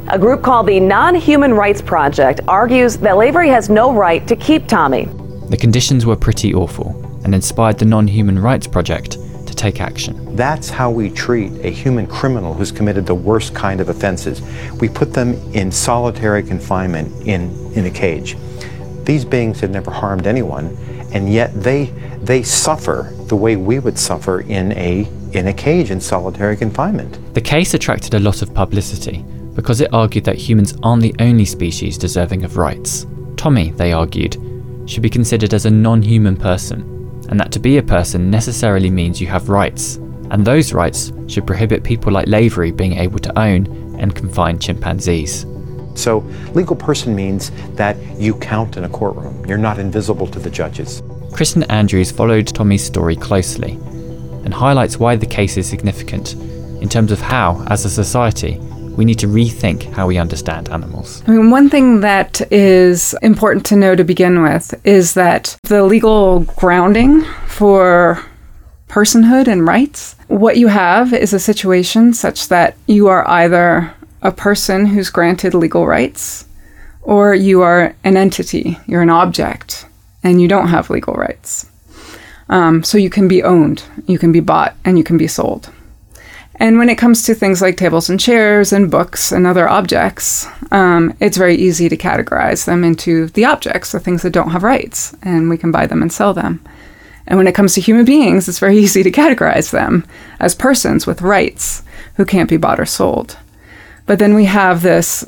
A 0.10 0.20
group 0.20 0.41
called 0.41 0.67
the 0.67 0.82
Non 0.82 1.15
Human 1.15 1.53
Rights 1.53 1.82
Project 1.82 2.41
argues 2.46 2.98
that 2.98 3.15
Lavery 3.15 3.48
has 3.48 3.70
no 3.70 3.93
right 3.93 4.27
to 4.27 4.36
keep 4.36 4.67
Tommy. 4.67 5.05
The 5.48 5.55
conditions 5.55 6.05
were 6.05 6.17
pretty 6.17 6.53
awful 6.53 6.89
and 7.24 7.34
inspired 7.34 7.79
the 7.79 7.86
Non 7.86 8.05
Human 8.05 8.38
Rights 8.39 8.67
Project 8.67 9.13
to 9.48 9.55
take 9.55 9.79
action. 9.79 10.36
That's 10.36 10.70
how 10.70 10.91
we 10.91 11.10
treat 11.10 11.53
a 11.63 11.70
human 11.70 12.05
criminal 12.08 12.53
who's 12.53 12.74
committed 12.74 13.05
the 13.05 13.15
worst 13.15 13.55
kind 13.55 13.79
of 13.79 13.88
offenses. 13.88 14.41
We 14.82 14.89
put 14.89 15.13
them 15.13 15.36
in 15.53 15.72
solitary 15.72 16.43
confinement 16.43 17.25
in, 17.25 17.72
in 17.75 17.86
a 17.86 17.91
cage. 17.91 18.36
These 19.05 19.25
beings 19.25 19.60
have 19.60 19.72
never 19.72 19.91
harmed 19.91 20.27
anyone, 20.27 20.77
and 21.13 21.31
yet 21.31 21.53
they, 21.53 21.86
they 22.22 22.43
suffer 22.43 23.13
the 23.27 23.36
way 23.36 23.55
we 23.55 23.79
would 23.79 24.00
suffer 24.00 24.41
in 24.41 24.72
a, 24.74 25.07
in 25.33 25.48
a 25.48 25.53
cage 25.53 25.91
in 25.91 26.00
solitary 26.00 26.55
confinement. 26.55 27.33
The 27.33 27.41
case 27.41 27.74
attracted 27.74 28.13
a 28.13 28.19
lot 28.19 28.41
of 28.41 28.53
publicity 28.53 29.25
because 29.55 29.81
it 29.81 29.93
argued 29.93 30.25
that 30.25 30.38
humans 30.38 30.74
aren't 30.83 31.03
the 31.03 31.15
only 31.19 31.45
species 31.45 31.98
deserving 31.98 32.43
of 32.43 32.57
rights. 32.57 33.05
Tommy, 33.36 33.72
they 33.72 33.93
argued, 33.93 34.38
should 34.86 35.03
be 35.03 35.10
considered 35.10 35.53
as 35.53 35.65
a 35.65 35.72
non 35.72 36.01
human 36.01 36.36
person, 36.36 36.81
and 37.29 37.39
that 37.39 37.51
to 37.51 37.60
be 37.60 37.77
a 37.77 37.83
person 37.83 38.31
necessarily 38.31 38.89
means 38.89 39.22
you 39.22 39.27
have 39.27 39.50
rights, 39.50 39.98
and 40.31 40.45
those 40.45 40.74
rights 40.74 41.12
should 41.27 41.45
prohibit 41.45 41.83
people 41.83 42.12
like 42.12 42.27
Lavery 42.27 42.72
being 42.72 42.93
able 42.93 43.19
to 43.19 43.39
own 43.39 43.67
and 44.00 44.15
confine 44.15 44.60
chimpanzees. 44.60 45.45
So, 45.96 46.20
legal 46.54 46.76
person 46.76 47.16
means 47.16 47.52
that 47.76 47.98
you 48.20 48.36
count 48.36 48.78
in 48.78 48.84
a 48.84 48.90
courtroom. 48.90 49.46
You're 49.46 49.58
not 49.58 49.80
invisible 49.80 50.28
to 50.28 50.40
the 50.40 50.50
judges. 50.50 51.02
Kristin 51.32 51.66
Andrews 51.70 52.12
followed 52.12 52.48
Tommy's 52.48 52.84
story 52.84 53.16
closely 53.16 53.74
and 54.44 54.54
highlights 54.54 54.98
why 54.98 55.16
the 55.16 55.26
case 55.26 55.58
is 55.58 55.68
significant 55.68 56.34
in 56.82 56.90
terms 56.90 57.12
of 57.12 57.22
how, 57.22 57.64
as 57.70 57.86
a 57.86 57.90
society, 57.90 58.60
we 58.98 59.06
need 59.06 59.18
to 59.20 59.28
rethink 59.28 59.92
how 59.94 60.08
we 60.08 60.18
understand 60.18 60.70
animals. 60.70 61.24
I 61.28 61.32
mean, 61.32 61.50
one 61.50 61.70
thing 61.70 62.02
that 62.02 62.42
is 62.52 63.16
important 63.22 63.66
to 63.68 63.76
know 63.76 63.96
to 63.96 64.04
begin 64.04 64.44
with 64.44 64.74
is 64.86 65.14
that 65.16 65.58
the 65.64 65.84
legal 65.84 66.42
grounding 66.42 67.22
for 67.48 68.24
personhood 68.88 69.48
and 69.48 69.66
rights, 69.66 70.16
what 70.28 70.58
you 70.58 70.68
have 70.68 71.14
is 71.14 71.34
a 71.34 71.40
situation 71.40 72.14
such 72.14 72.50
that 72.50 72.78
you 72.86 73.08
are 73.08 73.28
either 73.28 73.92
a 74.24 74.32
person 74.32 74.88
who's 74.88 75.10
granted 75.12 75.53
legal 75.53 75.86
rights 75.86 76.48
or 77.03 77.36
you 77.36 77.62
are 77.62 77.96
an 78.03 78.18
entity, 78.18 78.80
you're 78.88 79.01
an 79.01 79.10
object, 79.10 79.86
and 80.24 80.42
you 80.42 80.48
don't 80.48 80.70
have 80.70 80.89
legal 80.89 81.13
rights. 81.13 81.70
Um, 82.50 82.84
so 82.84 82.98
you 82.98 83.10
can 83.10 83.27
be 83.27 83.44
owned, 83.44 83.84
you 84.08 84.18
can 84.18 84.32
be 84.32 84.39
bought, 84.39 84.75
and 84.86 84.98
you 84.98 85.03
can 85.03 85.18
be 85.18 85.27
sold. 85.27 85.70
And 86.56 86.77
when 86.77 86.88
it 86.88 86.98
comes 86.98 87.24
to 87.24 87.34
things 87.34 87.62
like 87.62 87.77
tables 87.77 88.10
and 88.10 88.20
chairs 88.20 88.72
and 88.72 88.92
books 88.92 89.32
and 89.32 89.46
other 89.46 89.68
objects, 89.68 90.48
um, 90.72 91.13
it's 91.20 91.38
very 91.38 91.56
easy 91.56 91.89
to 91.89 91.98
categorize 91.98 92.65
them 92.65 92.84
into 92.84 93.27
the 93.27 93.46
objects, 93.46 93.92
the 93.92 94.00
things 94.00 94.22
that 94.22 94.34
don't 94.34 94.51
have 94.51 94.63
rights, 94.63 95.15
and 95.24 95.50
we 95.50 95.58
can 95.58 95.72
buy 95.72 95.88
them 95.88 96.01
and 96.01 96.13
sell 96.13 96.34
them. 96.34 96.63
And 97.25 97.38
when 97.38 97.48
it 97.48 97.56
comes 97.56 97.74
to 97.74 97.82
human 97.82 98.06
beings, 98.06 98.48
it's 98.48 98.60
very 98.60 98.77
easy 98.86 99.03
to 99.03 99.12
categorize 99.12 99.72
them 99.72 100.06
as 100.39 100.56
persons 100.56 101.06
with 101.06 101.22
rights 101.22 101.84
who 102.15 102.25
can't 102.25 102.50
be 102.50 102.58
bought 102.58 102.80
or 102.80 102.86
sold. 102.86 103.38
But 104.05 104.19
then 104.19 104.33
we 104.33 104.45
have 104.45 104.81
this 104.81 105.25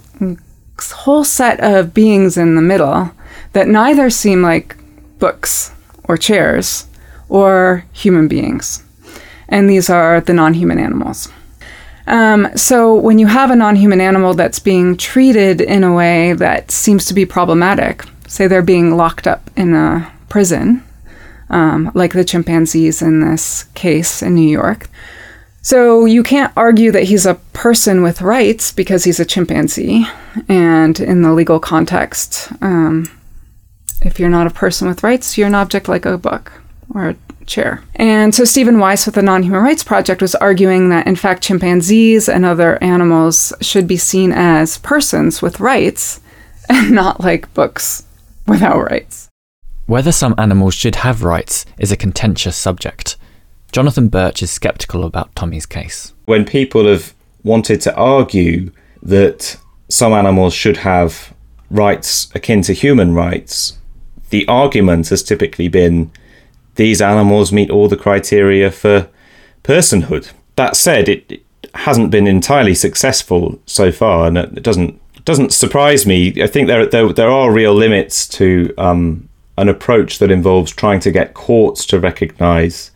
whole 0.80 1.24
set 1.24 1.60
of 1.62 1.94
beings 1.94 2.38
in 2.38 2.56
the 2.56 2.62
middle 2.62 3.12
that 3.54 3.68
neither 3.68 4.10
seem 4.10 4.42
like 4.42 4.76
books 5.20 5.72
or 6.04 6.18
chairs 6.18 6.88
or 7.30 7.86
human 7.94 8.28
beings. 8.28 8.84
And 9.48 9.70
these 9.70 9.90
are 9.90 10.22
the 10.22 10.34
non 10.34 10.54
human 10.54 10.80
animals. 10.80 11.30
Um, 12.08 12.50
so 12.56 12.94
when 12.94 13.18
you 13.18 13.28
have 13.28 13.50
a 13.50 13.56
non 13.56 13.76
human 13.76 14.02
animal 14.02 14.34
that's 14.34 14.60
being 14.60 14.98
treated 14.98 15.62
in 15.62 15.84
a 15.84 15.94
way 15.94 16.34
that 16.34 16.72
seems 16.72 17.06
to 17.06 17.14
be 17.14 17.26
problematic, 17.26 18.04
say 18.28 18.48
they're 18.48 18.62
being 18.62 18.98
locked 18.98 19.28
up 19.28 19.50
in 19.56 19.74
a 19.74 20.12
prison, 20.30 20.84
um, 21.50 21.92
like 21.94 22.14
the 22.14 22.26
chimpanzees 22.26 23.02
in 23.02 23.22
this 23.22 23.64
case 23.74 24.22
in 24.22 24.36
New 24.36 24.50
York. 24.50 24.90
So 25.66 26.06
you 26.06 26.22
can't 26.22 26.54
argue 26.56 26.92
that 26.92 27.06
he's 27.06 27.26
a 27.26 27.40
person 27.54 28.04
with 28.04 28.22
rights 28.22 28.72
because 28.72 29.04
he's 29.04 29.20
a 29.20 29.26
chimpanzee. 29.26 30.06
And 30.48 31.00
in 31.00 31.24
the 31.24 31.34
legal 31.34 31.60
context, 31.60 32.52
um, 32.62 33.10
if 34.04 34.20
you're 34.20 34.30
not 34.30 34.46
a 34.46 34.52
person 34.52 34.88
with 34.88 35.02
rights, 35.02 35.40
you're 35.40 35.48
an 35.48 35.56
object 35.56 35.88
like 35.88 36.06
a 36.06 36.20
book 36.20 36.52
or 36.94 37.10
a 37.10 37.16
chair. 37.48 37.84
And 37.96 38.36
so 38.36 38.44
Steven 38.44 38.78
Wise 38.78 39.08
with 39.08 39.16
the 39.16 39.24
Non 39.24 39.42
Human 39.42 39.64
Rights 39.64 39.84
Project 39.84 40.22
was 40.22 40.36
arguing 40.36 40.90
that, 40.90 41.08
in 41.08 41.16
fact, 41.16 41.42
chimpanzees 41.42 42.30
and 42.30 42.46
other 42.46 42.78
animals 42.84 43.52
should 43.60 43.88
be 43.88 43.98
seen 43.98 44.32
as 44.34 44.78
persons 44.78 45.42
with 45.42 45.60
rights 45.60 46.22
and 46.70 46.92
not 46.92 47.22
like 47.22 47.52
books 47.56 48.04
without 48.46 48.84
rights. 48.84 49.30
Whether 49.88 50.12
some 50.12 50.36
animals 50.38 50.76
should 50.76 50.98
have 50.98 51.24
rights 51.24 51.66
is 51.80 51.92
a 51.92 51.98
contentious 51.98 52.56
subject. 52.56 53.18
Jonathan 53.76 54.08
Birch 54.08 54.42
is 54.42 54.50
skeptical 54.50 55.04
about 55.04 55.36
Tommy's 55.36 55.66
case. 55.66 56.14
When 56.24 56.46
people 56.46 56.88
have 56.88 57.14
wanted 57.44 57.82
to 57.82 57.94
argue 57.94 58.72
that 59.04 59.58
some 59.90 60.14
animals 60.14 60.54
should 60.54 60.78
have 60.78 61.34
rights 61.70 62.34
akin 62.34 62.62
to 62.62 62.74
human 62.74 63.14
rights, 63.14 63.78
the 64.30 64.48
argument 64.48 65.10
has 65.10 65.22
typically 65.22 65.68
been 65.68 66.10
these 66.76 67.02
animals 67.02 67.52
meet 67.52 67.70
all 67.70 67.90
the 67.90 67.98
criteria 67.98 68.72
for 68.72 69.10
personhood. 69.62 70.32
That 70.56 70.78
said, 70.78 71.10
it, 71.10 71.44
hasn't 71.74 72.12
been 72.12 72.28
entirely 72.28 72.76
successful 72.76 73.60
so 73.66 73.92
far, 73.92 74.26
and 74.28 74.38
it 74.38 74.64
doesn't 74.64 75.02
doesn't 75.26 75.52
surprise 75.52 76.06
me. 76.06 76.42
I 76.42 76.48
think 76.48 76.70
there 76.70 76.86
there, 76.86 77.12
there 77.12 77.30
are 77.30 77.52
real 77.52 77.76
limits 77.76 78.26
to 78.40 78.74
um, 78.78 79.28
an 79.58 79.68
approach 79.68 80.20
that 80.20 80.32
involves 80.32 80.72
trying 80.72 81.02
to 81.02 81.12
get 81.12 81.34
courts 81.34 81.86
to 81.88 82.00
recognise 82.00 82.92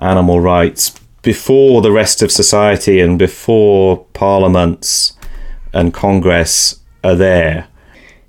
animal 0.00 0.40
rights 0.40 0.98
before 1.22 1.82
the 1.82 1.92
rest 1.92 2.22
of 2.22 2.32
society 2.32 3.00
and 3.00 3.18
before 3.18 4.04
parliaments 4.14 5.14
and 5.72 5.92
Congress 5.92 6.80
are 7.04 7.14
there. 7.14 7.68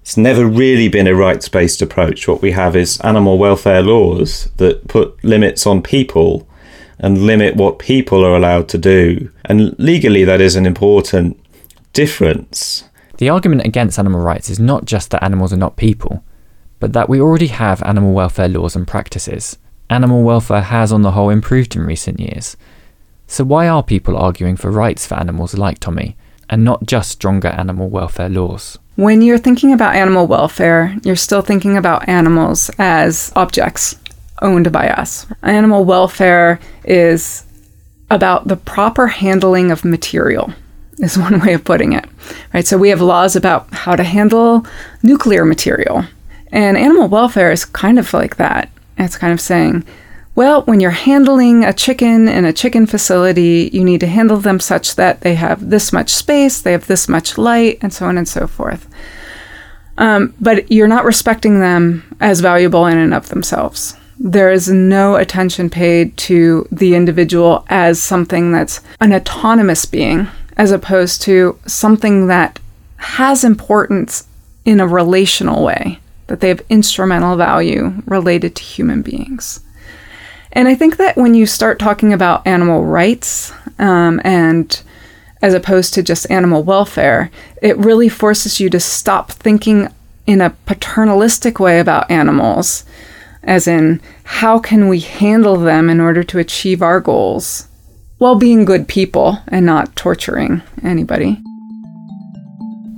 It's 0.01 0.17
never 0.17 0.45
really 0.45 0.87
been 0.89 1.07
a 1.07 1.15
rights 1.15 1.47
based 1.47 1.81
approach. 1.81 2.27
What 2.27 2.41
we 2.41 2.51
have 2.51 2.75
is 2.75 2.99
animal 3.01 3.37
welfare 3.37 3.81
laws 3.81 4.49
that 4.57 4.87
put 4.87 5.23
limits 5.23 5.65
on 5.65 5.81
people 5.81 6.47
and 6.99 7.25
limit 7.25 7.55
what 7.55 7.79
people 7.79 8.25
are 8.25 8.35
allowed 8.35 8.67
to 8.69 8.77
do. 8.77 9.31
And 9.45 9.77
legally, 9.79 10.23
that 10.23 10.41
is 10.41 10.55
an 10.55 10.65
important 10.65 11.39
difference. 11.93 12.83
The 13.17 13.29
argument 13.29 13.65
against 13.65 13.99
animal 13.99 14.21
rights 14.21 14.49
is 14.49 14.59
not 14.59 14.85
just 14.85 15.11
that 15.11 15.23
animals 15.23 15.53
are 15.53 15.57
not 15.57 15.77
people, 15.77 16.23
but 16.79 16.93
that 16.93 17.09
we 17.09 17.21
already 17.21 17.47
have 17.47 17.81
animal 17.83 18.13
welfare 18.13 18.47
laws 18.47 18.75
and 18.75 18.87
practices. 18.87 19.57
Animal 19.91 20.23
welfare 20.23 20.61
has, 20.61 20.93
on 20.93 21.01
the 21.01 21.11
whole, 21.11 21.29
improved 21.29 21.75
in 21.75 21.85
recent 21.85 22.17
years. 22.17 22.55
So, 23.27 23.43
why 23.43 23.67
are 23.67 23.83
people 23.83 24.15
arguing 24.15 24.55
for 24.55 24.71
rights 24.71 25.05
for 25.05 25.15
animals 25.15 25.53
like 25.57 25.79
Tommy, 25.79 26.15
and 26.49 26.63
not 26.63 26.85
just 26.85 27.11
stronger 27.11 27.49
animal 27.49 27.89
welfare 27.89 28.29
laws? 28.29 28.79
When 28.95 29.21
you're 29.21 29.37
thinking 29.37 29.73
about 29.73 29.95
animal 29.95 30.27
welfare, 30.27 30.95
you're 31.03 31.17
still 31.17 31.41
thinking 31.41 31.75
about 31.75 32.07
animals 32.07 32.71
as 32.79 33.33
objects 33.35 33.97
owned 34.41 34.71
by 34.71 34.87
us. 34.87 35.27
Animal 35.43 35.83
welfare 35.83 36.61
is 36.85 37.43
about 38.09 38.47
the 38.47 38.55
proper 38.55 39.07
handling 39.07 39.71
of 39.71 39.83
material 39.83 40.53
is 40.99 41.17
one 41.17 41.41
way 41.41 41.53
of 41.53 41.65
putting 41.65 41.91
it. 41.91 42.05
Right? 42.53 42.65
So 42.65 42.77
we 42.77 42.89
have 42.89 43.01
laws 43.01 43.35
about 43.35 43.73
how 43.73 43.97
to 43.97 44.03
handle 44.03 44.65
nuclear 45.03 45.43
material. 45.43 46.05
And 46.49 46.77
animal 46.77 47.09
welfare 47.09 47.51
is 47.51 47.65
kind 47.65 47.99
of 47.99 48.13
like 48.13 48.37
that. 48.37 48.69
It's 48.97 49.17
kind 49.17 49.33
of 49.33 49.41
saying, 49.41 49.85
well, 50.33 50.61
when 50.63 50.79
you're 50.79 50.91
handling 50.91 51.65
a 51.65 51.73
chicken 51.73 52.27
in 52.27 52.45
a 52.45 52.53
chicken 52.53 52.85
facility, 52.85 53.69
you 53.73 53.83
need 53.83 53.99
to 53.99 54.07
handle 54.07 54.37
them 54.37 54.59
such 54.59 54.95
that 54.95 55.21
they 55.21 55.35
have 55.35 55.69
this 55.69 55.91
much 55.91 56.09
space, 56.09 56.61
they 56.61 56.71
have 56.71 56.87
this 56.87 57.09
much 57.09 57.37
light, 57.37 57.79
and 57.81 57.93
so 57.93 58.05
on 58.05 58.17
and 58.17 58.27
so 58.27 58.47
forth. 58.47 58.87
Um, 59.97 60.33
but 60.39 60.71
you're 60.71 60.87
not 60.87 61.05
respecting 61.05 61.59
them 61.59 62.15
as 62.19 62.39
valuable 62.39 62.85
in 62.85 62.97
and 62.97 63.13
of 63.13 63.29
themselves. 63.29 63.95
There 64.19 64.51
is 64.51 64.69
no 64.69 65.15
attention 65.15 65.69
paid 65.69 66.15
to 66.17 66.67
the 66.71 66.95
individual 66.95 67.65
as 67.69 68.01
something 68.01 68.51
that's 68.51 68.81
an 68.99 69.13
autonomous 69.13 69.85
being, 69.85 70.27
as 70.57 70.71
opposed 70.71 71.21
to 71.23 71.59
something 71.65 72.27
that 72.27 72.59
has 72.97 73.43
importance 73.43 74.27
in 74.63 74.79
a 74.79 74.87
relational 74.87 75.63
way, 75.63 75.99
that 76.31 76.39
they 76.39 76.47
have 76.47 76.61
instrumental 76.69 77.35
value 77.35 77.91
related 78.05 78.55
to 78.55 78.63
human 78.63 79.01
beings. 79.01 79.59
And 80.53 80.69
I 80.69 80.75
think 80.75 80.95
that 80.95 81.17
when 81.17 81.33
you 81.33 81.45
start 81.45 81.77
talking 81.77 82.13
about 82.13 82.47
animal 82.47 82.85
rights 82.85 83.51
um, 83.79 84.21
and 84.23 84.81
as 85.41 85.53
opposed 85.53 85.93
to 85.93 86.03
just 86.03 86.31
animal 86.31 86.63
welfare, 86.63 87.29
it 87.61 87.77
really 87.77 88.07
forces 88.07 88.61
you 88.61 88.69
to 88.69 88.79
stop 88.79 89.29
thinking 89.29 89.89
in 90.25 90.39
a 90.39 90.55
paternalistic 90.65 91.59
way 91.59 91.79
about 91.79 92.09
animals, 92.09 92.85
as 93.43 93.67
in, 93.67 93.99
how 94.23 94.57
can 94.57 94.87
we 94.87 95.01
handle 95.01 95.57
them 95.57 95.89
in 95.89 95.99
order 95.99 96.23
to 96.23 96.39
achieve 96.39 96.81
our 96.81 97.01
goals 97.01 97.67
while 98.19 98.35
being 98.35 98.63
good 98.63 98.87
people 98.87 99.37
and 99.49 99.65
not 99.65 99.97
torturing 99.97 100.61
anybody? 100.81 101.37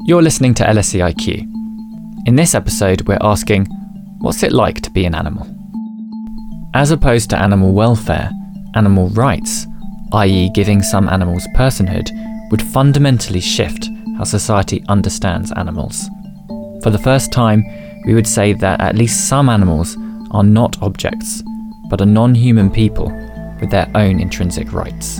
You're 0.06 0.22
listening 0.22 0.54
to 0.56 0.66
LSEIQ. 0.66 1.53
In 2.26 2.36
this 2.36 2.56
episode, 2.56 3.02
we're 3.08 3.18
asking, 3.22 3.66
what's 4.20 4.44
it 4.44 4.52
like 4.52 4.82
to 4.82 4.92
be 4.92 5.06
an 5.06 5.14
animal? 5.14 5.46
As 6.74 6.92
opposed 6.92 7.30
to 7.30 7.42
animal 7.42 7.74
welfare, 7.74 8.32
animal 8.76 9.10
rights 9.10 9.68
i.e., 10.14 10.50
giving 10.54 10.82
some 10.82 11.10
animals 11.10 11.48
personhood, 11.56 12.10
would 12.52 12.62
fundamentally 12.62 13.40
shift 13.40 13.90
how 14.18 14.24
society 14.24 14.84
understands 14.88 15.52
animals. 15.54 16.10
For 16.84 16.92
the 16.92 17.00
first 17.00 17.32
time, 17.32 17.64
we 18.06 18.14
would 18.14 18.28
say 18.28 18.54
that 18.54 18.80
at 18.80 18.96
least 18.96 19.28
some 19.28 19.50
animals 19.50 19.98
are 20.32 20.44
not 20.44 20.82
objects, 20.82 21.42
but 21.90 22.02
are 22.02 22.06
non 22.06 22.36
human 22.36 22.70
people 22.70 23.12
with 23.60 23.72
their 23.72 23.90
own 23.96 24.20
intrinsic 24.20 24.72
rights. 24.72 25.20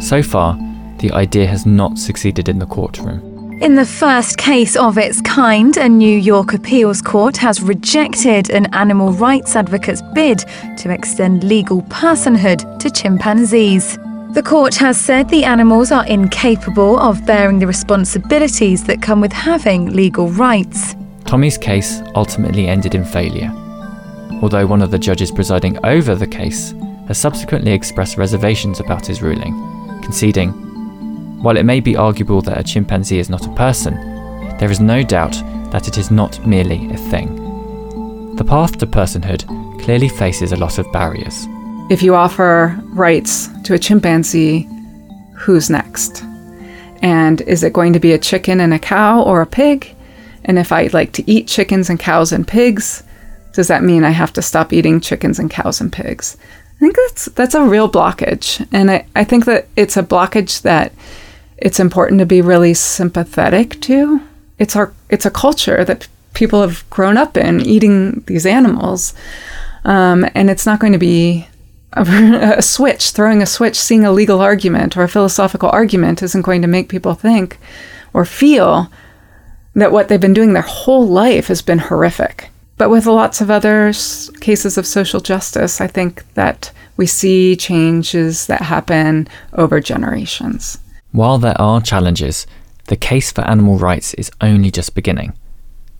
So 0.00 0.22
far, 0.22 0.58
the 0.98 1.12
idea 1.12 1.46
has 1.46 1.66
not 1.66 1.98
succeeded 1.98 2.48
in 2.48 2.58
the 2.58 2.66
courtroom. 2.66 3.31
In 3.62 3.76
the 3.76 3.86
first 3.86 4.38
case 4.38 4.74
of 4.74 4.98
its 4.98 5.20
kind, 5.20 5.76
a 5.76 5.88
New 5.88 6.18
York 6.18 6.52
appeals 6.52 7.00
court 7.00 7.36
has 7.36 7.62
rejected 7.62 8.50
an 8.50 8.66
animal 8.74 9.12
rights 9.12 9.54
advocate's 9.54 10.02
bid 10.14 10.40
to 10.78 10.90
extend 10.90 11.44
legal 11.44 11.82
personhood 11.82 12.80
to 12.80 12.90
chimpanzees. 12.90 13.98
The 14.32 14.42
court 14.44 14.74
has 14.74 15.00
said 15.00 15.28
the 15.28 15.44
animals 15.44 15.92
are 15.92 16.04
incapable 16.06 16.98
of 16.98 17.24
bearing 17.24 17.60
the 17.60 17.68
responsibilities 17.68 18.82
that 18.86 19.00
come 19.00 19.20
with 19.20 19.32
having 19.32 19.90
legal 19.90 20.28
rights. 20.30 20.96
Tommy's 21.24 21.56
case 21.56 22.02
ultimately 22.16 22.66
ended 22.66 22.96
in 22.96 23.04
failure, 23.04 23.52
although 24.42 24.66
one 24.66 24.82
of 24.82 24.90
the 24.90 24.98
judges 24.98 25.30
presiding 25.30 25.78
over 25.86 26.16
the 26.16 26.26
case 26.26 26.74
has 27.06 27.16
subsequently 27.16 27.70
expressed 27.70 28.18
reservations 28.18 28.80
about 28.80 29.06
his 29.06 29.22
ruling, 29.22 29.54
conceding 30.02 30.71
while 31.42 31.56
it 31.56 31.64
may 31.64 31.80
be 31.80 31.96
arguable 31.96 32.40
that 32.42 32.58
a 32.58 32.62
chimpanzee 32.62 33.18
is 33.18 33.28
not 33.28 33.46
a 33.46 33.54
person, 33.54 33.94
there 34.58 34.70
is 34.70 34.80
no 34.80 35.02
doubt 35.02 35.32
that 35.72 35.88
it 35.88 35.98
is 35.98 36.10
not 36.10 36.44
merely 36.46 36.88
a 36.90 36.96
thing. 36.96 38.36
The 38.36 38.44
path 38.44 38.78
to 38.78 38.86
personhood 38.86 39.44
clearly 39.82 40.08
faces 40.08 40.52
a 40.52 40.56
lot 40.56 40.78
of 40.78 40.90
barriers. 40.92 41.46
If 41.90 42.02
you 42.02 42.14
offer 42.14 42.80
rights 42.90 43.48
to 43.64 43.74
a 43.74 43.78
chimpanzee, 43.78 44.68
who's 45.34 45.68
next? 45.68 46.22
And 47.02 47.40
is 47.42 47.64
it 47.64 47.72
going 47.72 47.92
to 47.92 48.00
be 48.00 48.12
a 48.12 48.18
chicken 48.18 48.60
and 48.60 48.72
a 48.72 48.78
cow 48.78 49.22
or 49.22 49.42
a 49.42 49.46
pig? 49.46 49.94
And 50.44 50.58
if 50.58 50.70
I 50.70 50.88
like 50.92 51.12
to 51.12 51.30
eat 51.30 51.48
chickens 51.48 51.90
and 51.90 51.98
cows 51.98 52.32
and 52.32 52.46
pigs, 52.46 53.02
does 53.52 53.68
that 53.68 53.82
mean 53.82 54.04
I 54.04 54.10
have 54.10 54.32
to 54.34 54.42
stop 54.42 54.72
eating 54.72 55.00
chickens 55.00 55.38
and 55.38 55.50
cows 55.50 55.80
and 55.80 55.92
pigs? 55.92 56.36
I 56.76 56.78
think 56.78 56.96
that's 56.96 57.24
that's 57.26 57.54
a 57.54 57.64
real 57.64 57.90
blockage. 57.90 58.66
And 58.72 58.90
I, 58.90 59.06
I 59.14 59.24
think 59.24 59.44
that 59.44 59.68
it's 59.76 59.96
a 59.96 60.02
blockage 60.02 60.62
that 60.62 60.92
it's 61.62 61.78
important 61.78 62.18
to 62.18 62.26
be 62.26 62.42
really 62.42 62.74
sympathetic 62.74 63.80
to. 63.82 64.20
It's 64.58 64.74
our 64.74 64.92
it's 65.08 65.26
a 65.26 65.30
culture 65.30 65.84
that 65.84 66.08
people 66.34 66.60
have 66.60 66.88
grown 66.90 67.16
up 67.16 67.36
in 67.36 67.60
eating 67.60 68.22
these 68.26 68.44
animals, 68.44 69.14
um, 69.84 70.26
and 70.34 70.50
it's 70.50 70.66
not 70.66 70.80
going 70.80 70.92
to 70.92 70.98
be 70.98 71.46
a, 71.92 72.02
a 72.58 72.62
switch. 72.62 73.10
Throwing 73.10 73.42
a 73.42 73.46
switch, 73.46 73.76
seeing 73.76 74.04
a 74.04 74.12
legal 74.12 74.40
argument 74.40 74.96
or 74.96 75.04
a 75.04 75.08
philosophical 75.08 75.70
argument 75.70 76.22
isn't 76.22 76.42
going 76.42 76.62
to 76.62 76.68
make 76.68 76.88
people 76.88 77.14
think 77.14 77.58
or 78.12 78.24
feel 78.24 78.90
that 79.74 79.92
what 79.92 80.08
they've 80.08 80.20
been 80.20 80.34
doing 80.34 80.52
their 80.52 80.62
whole 80.62 81.06
life 81.06 81.46
has 81.46 81.62
been 81.62 81.78
horrific. 81.78 82.50
But 82.76 82.90
with 82.90 83.06
lots 83.06 83.40
of 83.40 83.50
other 83.50 83.88
s- 83.88 84.30
cases 84.40 84.76
of 84.76 84.86
social 84.86 85.20
justice, 85.20 85.80
I 85.80 85.86
think 85.86 86.24
that 86.34 86.72
we 86.96 87.06
see 87.06 87.56
changes 87.56 88.48
that 88.48 88.62
happen 88.62 89.28
over 89.52 89.80
generations. 89.80 90.78
While 91.12 91.36
there 91.36 91.60
are 91.60 91.82
challenges, 91.82 92.46
the 92.86 92.96
case 92.96 93.30
for 93.30 93.42
animal 93.42 93.78
rights 93.78 94.14
is 94.14 94.30
only 94.40 94.70
just 94.70 94.94
beginning. 94.94 95.34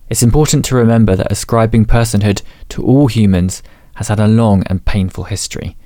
It's 0.08 0.22
important 0.22 0.64
to 0.66 0.74
remember 0.74 1.14
that 1.16 1.30
ascribing 1.30 1.84
personhood 1.84 2.42
to 2.70 2.82
all 2.82 3.06
humans 3.08 3.62
has 3.96 4.08
had 4.08 4.18
a 4.18 4.26
long 4.26 4.62
and 4.66 4.84
painful 4.84 5.24
history. 5.24 5.76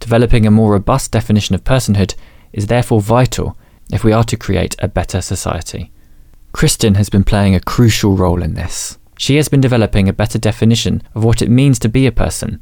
Developing 0.00 0.46
a 0.46 0.50
more 0.50 0.72
robust 0.72 1.12
definition 1.12 1.54
of 1.54 1.64
personhood 1.64 2.14
is 2.52 2.66
therefore 2.66 3.00
vital 3.00 3.56
if 3.90 4.04
we 4.04 4.12
are 4.12 4.24
to 4.24 4.36
create 4.36 4.76
a 4.80 4.88
better 4.88 5.22
society. 5.22 5.90
Kristin 6.52 6.96
has 6.96 7.08
been 7.08 7.24
playing 7.24 7.54
a 7.54 7.60
crucial 7.60 8.16
role 8.16 8.42
in 8.42 8.54
this. 8.54 8.98
She 9.18 9.36
has 9.36 9.48
been 9.48 9.62
developing 9.62 10.08
a 10.08 10.12
better 10.12 10.38
definition 10.38 11.02
of 11.14 11.24
what 11.24 11.40
it 11.40 11.50
means 11.50 11.78
to 11.78 11.88
be 11.88 12.06
a 12.06 12.12
person, 12.12 12.60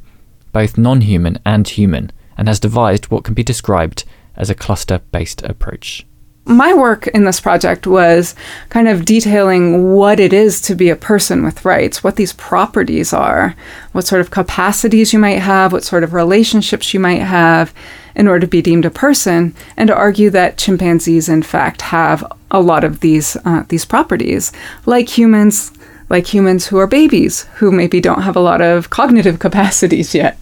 both 0.53 0.79
non 0.79 1.01
human 1.01 1.38
and 1.44 1.66
human, 1.66 2.12
and 2.37 2.46
has 2.46 2.61
devised 2.61 3.07
what 3.07 3.25
can 3.25 3.35
be 3.35 3.42
described 3.42 4.05
as 4.37 4.51
a 4.51 4.55
cluster 4.55 5.01
based 5.11 5.42
approach. 5.42 6.07
My 6.47 6.75
work 6.75 7.07
in 7.07 7.25
this 7.25 7.40
project 7.40 7.87
was 7.87 8.35
kind 8.68 8.87
of 8.87 9.07
detailing 9.07 9.94
what 9.94 10.20
it 10.20 10.35
is 10.35 10.61
to 10.62 10.75
be 10.75 10.90
a 10.90 10.97
person 10.97 11.42
with 11.42 11.64
rights, 11.64 12.05
what 12.05 12.16
these 12.16 12.35
properties 12.35 13.14
are, 13.14 13.57
what 13.92 14.05
sort 14.05 14.20
of 14.20 14.31
capacities 14.31 15.14
you 15.14 15.18
might 15.18 15.38
have, 15.38 15.73
what 15.73 15.85
sort 15.85 16.05
of 16.05 16.12
relationships 16.12 16.92
you 16.92 17.01
might 17.01 17.23
have 17.23 17.73
in 18.14 18.29
order 18.29 18.40
to 18.40 18.47
be 18.47 18.61
deemed 18.61 18.85
a 18.85 18.90
person, 18.90 19.55
and 19.77 19.88
to 19.88 19.97
argue 19.97 20.29
that 20.31 20.59
chimpanzees, 20.59 21.31
in 21.31 21.42
fact, 21.42 21.81
have 21.81 22.23
a 22.51 22.61
lot 22.61 22.85
of 22.85 23.01
these 23.01 23.37
uh, 23.44 23.64
these 23.68 23.85
properties, 23.85 24.53
like 24.85 25.09
humans, 25.09 25.73
like 26.11 26.27
humans 26.27 26.67
who 26.67 26.79
are 26.79 26.87
babies, 26.87 27.45
who 27.55 27.73
maybe 27.73 28.01
don't 28.01 28.23
have 28.23 28.37
a 28.37 28.40
lot 28.40 28.61
of 28.61 28.90
cognitive 28.90 29.38
capacities 29.47 30.14
yet, 30.14 30.38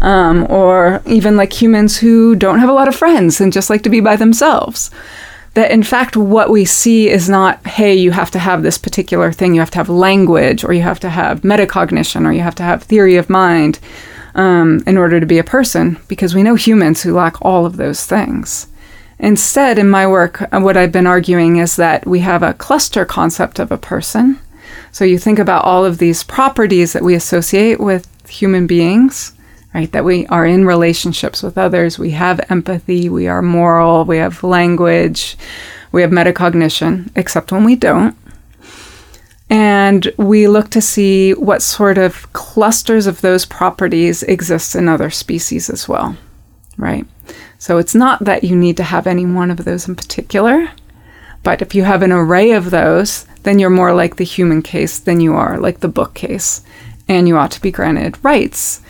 um, 0.00 0.46
or 0.50 1.02
even 1.06 1.36
like 1.36 1.52
humans 1.52 1.98
who 1.98 2.34
don't 2.36 2.60
have 2.60 2.68
a 2.68 2.74
lot 2.74 2.88
of 2.88 2.94
friends 2.94 3.40
and 3.40 3.52
just 3.52 3.70
like 3.70 3.82
to 3.82 3.90
be 3.90 4.00
by 4.00 4.16
themselves. 4.16 4.90
That 5.54 5.72
in 5.72 5.82
fact, 5.82 6.16
what 6.16 6.50
we 6.50 6.64
see 6.64 7.08
is 7.08 7.28
not, 7.28 7.66
hey, 7.66 7.94
you 7.94 8.12
have 8.12 8.30
to 8.32 8.38
have 8.38 8.62
this 8.62 8.78
particular 8.78 9.32
thing, 9.32 9.54
you 9.54 9.60
have 9.60 9.72
to 9.72 9.78
have 9.78 9.88
language, 9.88 10.62
or 10.62 10.72
you 10.72 10.82
have 10.82 11.00
to 11.00 11.10
have 11.10 11.40
metacognition, 11.40 12.24
or 12.24 12.32
you 12.32 12.40
have 12.40 12.54
to 12.56 12.62
have 12.62 12.84
theory 12.84 13.16
of 13.16 13.28
mind 13.28 13.80
um, 14.36 14.80
in 14.86 14.96
order 14.96 15.18
to 15.18 15.26
be 15.26 15.38
a 15.38 15.44
person, 15.44 15.98
because 16.06 16.36
we 16.36 16.44
know 16.44 16.54
humans 16.54 17.02
who 17.02 17.12
lack 17.12 17.34
all 17.42 17.66
of 17.66 17.78
those 17.78 18.06
things. 18.06 18.68
Instead, 19.18 19.76
in 19.76 19.88
my 19.88 20.06
work, 20.06 20.40
uh, 20.52 20.60
what 20.60 20.76
I've 20.76 20.92
been 20.92 21.06
arguing 21.06 21.56
is 21.56 21.76
that 21.76 22.06
we 22.06 22.20
have 22.20 22.42
a 22.42 22.54
cluster 22.54 23.04
concept 23.04 23.58
of 23.58 23.70
a 23.70 23.76
person. 23.76 24.38
So 24.92 25.04
you 25.04 25.18
think 25.18 25.38
about 25.38 25.64
all 25.64 25.84
of 25.84 25.98
these 25.98 26.22
properties 26.22 26.92
that 26.92 27.02
we 27.04 27.14
associate 27.14 27.80
with 27.80 28.08
human 28.28 28.66
beings, 28.66 29.32
right? 29.74 29.90
That 29.92 30.04
we 30.04 30.26
are 30.26 30.46
in 30.46 30.64
relationships 30.66 31.42
with 31.42 31.56
others, 31.56 31.98
we 31.98 32.10
have 32.10 32.40
empathy, 32.50 33.08
we 33.08 33.28
are 33.28 33.42
moral, 33.42 34.04
we 34.04 34.18
have 34.18 34.42
language, 34.42 35.36
we 35.92 36.02
have 36.02 36.10
metacognition, 36.10 37.10
except 37.14 37.52
when 37.52 37.64
we 37.64 37.76
don't. 37.76 38.16
And 39.48 40.12
we 40.16 40.46
look 40.46 40.70
to 40.70 40.80
see 40.80 41.34
what 41.34 41.60
sort 41.60 41.98
of 41.98 42.32
clusters 42.32 43.08
of 43.08 43.20
those 43.20 43.44
properties 43.44 44.22
exist 44.22 44.76
in 44.76 44.88
other 44.88 45.10
species 45.10 45.68
as 45.68 45.88
well, 45.88 46.16
right? 46.76 47.04
So 47.58 47.78
it's 47.78 47.94
not 47.94 48.24
that 48.24 48.44
you 48.44 48.54
need 48.54 48.76
to 48.76 48.84
have 48.84 49.06
any 49.08 49.26
one 49.26 49.50
of 49.50 49.64
those 49.64 49.88
in 49.88 49.96
particular, 49.96 50.70
but 51.42 51.62
if 51.62 51.74
you 51.74 51.82
have 51.82 52.02
an 52.02 52.12
array 52.12 52.52
of 52.52 52.70
those, 52.70 53.26
then 53.42 53.58
you're 53.58 53.70
more 53.70 53.94
like 53.94 54.16
the 54.16 54.24
human 54.24 54.62
case 54.62 54.98
than 54.98 55.20
you 55.20 55.34
are 55.34 55.58
like 55.58 55.80
the 55.80 55.88
book 55.88 56.14
case. 56.14 56.62
And 57.08 57.26
you 57.26 57.36
ought 57.36 57.50
to 57.52 57.60
be 57.60 57.70
granted 57.70 58.22
rights 58.22 58.80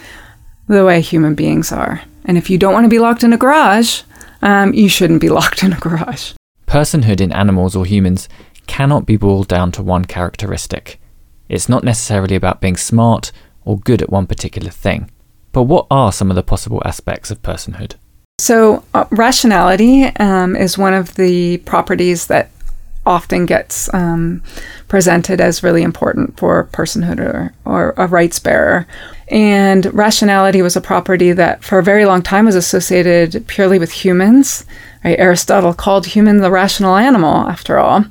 the 0.66 0.84
way 0.84 1.00
human 1.00 1.34
beings 1.34 1.72
are. 1.72 2.02
And 2.24 2.36
if 2.36 2.50
you 2.50 2.58
don't 2.58 2.74
want 2.74 2.84
to 2.84 2.90
be 2.90 2.98
locked 2.98 3.24
in 3.24 3.32
a 3.32 3.38
garage, 3.38 4.02
um, 4.42 4.74
you 4.74 4.88
shouldn't 4.88 5.20
be 5.20 5.28
locked 5.40 5.62
in 5.62 5.72
a 5.72 5.80
garage. 5.80 6.32
Personhood 6.66 7.20
in 7.20 7.32
animals 7.32 7.74
or 7.74 7.84
humans 7.84 8.28
cannot 8.66 9.06
be 9.06 9.16
boiled 9.16 9.48
down 9.48 9.72
to 9.72 9.82
one 9.82 10.04
characteristic. 10.04 11.00
It's 11.48 11.68
not 11.68 11.82
necessarily 11.82 12.36
about 12.36 12.60
being 12.60 12.76
smart 12.76 13.32
or 13.64 13.78
good 13.78 14.02
at 14.02 14.10
one 14.10 14.26
particular 14.26 14.70
thing. 14.70 15.10
But 15.52 15.64
what 15.64 15.86
are 15.90 16.12
some 16.12 16.30
of 16.30 16.36
the 16.36 16.44
possible 16.44 16.80
aspects 16.84 17.30
of 17.30 17.42
personhood? 17.42 17.94
So, 18.38 18.84
uh, 18.94 19.04
rationality 19.10 20.04
um, 20.04 20.54
is 20.56 20.78
one 20.78 20.94
of 20.94 21.16
the 21.16 21.58
properties 21.58 22.28
that 22.28 22.50
often 23.06 23.46
gets 23.46 23.92
um, 23.94 24.42
presented 24.88 25.40
as 25.40 25.62
really 25.62 25.82
important 25.82 26.38
for 26.38 26.68
personhood 26.72 27.18
or, 27.18 27.54
or 27.64 27.94
a 27.96 28.06
rights 28.06 28.38
bearer. 28.38 28.86
And 29.28 29.92
rationality 29.94 30.60
was 30.60 30.76
a 30.76 30.80
property 30.80 31.32
that 31.32 31.64
for 31.64 31.78
a 31.78 31.82
very 31.82 32.04
long 32.04 32.22
time 32.22 32.46
was 32.46 32.56
associated 32.56 33.46
purely 33.46 33.78
with 33.78 33.92
humans. 33.92 34.64
Right? 35.04 35.18
Aristotle 35.18 35.72
called 35.72 36.06
human 36.06 36.38
the 36.38 36.50
rational 36.50 36.96
animal, 36.96 37.48
after 37.48 37.78
all. 37.78 38.04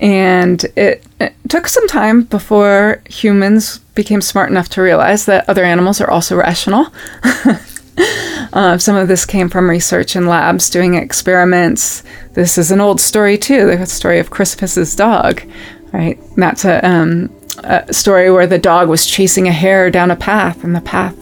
And 0.00 0.64
it, 0.76 1.04
it 1.20 1.34
took 1.48 1.68
some 1.68 1.86
time 1.86 2.24
before 2.24 3.02
humans 3.08 3.78
became 3.94 4.20
smart 4.20 4.50
enough 4.50 4.68
to 4.70 4.82
realize 4.82 5.26
that 5.26 5.48
other 5.48 5.64
animals 5.64 6.00
are 6.00 6.10
also 6.10 6.36
rational. 6.36 6.92
Uh, 8.52 8.76
some 8.76 8.96
of 8.96 9.08
this 9.08 9.24
came 9.24 9.48
from 9.48 9.70
research 9.70 10.14
in 10.14 10.26
labs 10.26 10.68
doing 10.68 10.92
experiments. 10.92 12.02
This 12.34 12.58
is 12.58 12.70
an 12.70 12.82
old 12.82 13.00
story 13.00 13.38
too, 13.38 13.74
the 13.78 13.86
story 13.86 14.18
of 14.18 14.28
Chrysippus's 14.28 14.94
dog, 14.94 15.42
right? 15.90 16.18
That's 16.36 16.66
a, 16.66 16.86
um, 16.86 17.34
a 17.64 17.90
story 17.94 18.30
where 18.30 18.46
the 18.46 18.58
dog 18.58 18.90
was 18.90 19.06
chasing 19.06 19.48
a 19.48 19.52
hare 19.52 19.90
down 19.90 20.10
a 20.10 20.16
path, 20.16 20.64
and 20.64 20.76
the 20.76 20.82
path 20.82 21.16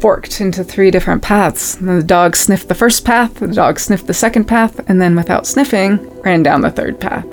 forked 0.00 0.40
into 0.40 0.62
three 0.62 0.90
different 0.90 1.22
paths. 1.22 1.76
And 1.76 1.88
the 1.88 2.02
dog 2.02 2.36
sniffed 2.36 2.68
the 2.68 2.74
first 2.74 3.04
path, 3.04 3.34
the 3.34 3.48
dog 3.48 3.80
sniffed 3.80 4.06
the 4.06 4.14
second 4.14 4.44
path, 4.44 4.78
and 4.88 5.00
then 5.00 5.16
without 5.16 5.46
sniffing, 5.46 5.98
ran 6.20 6.42
down 6.42 6.60
the 6.60 6.70
third 6.70 7.00
path. 7.00 7.26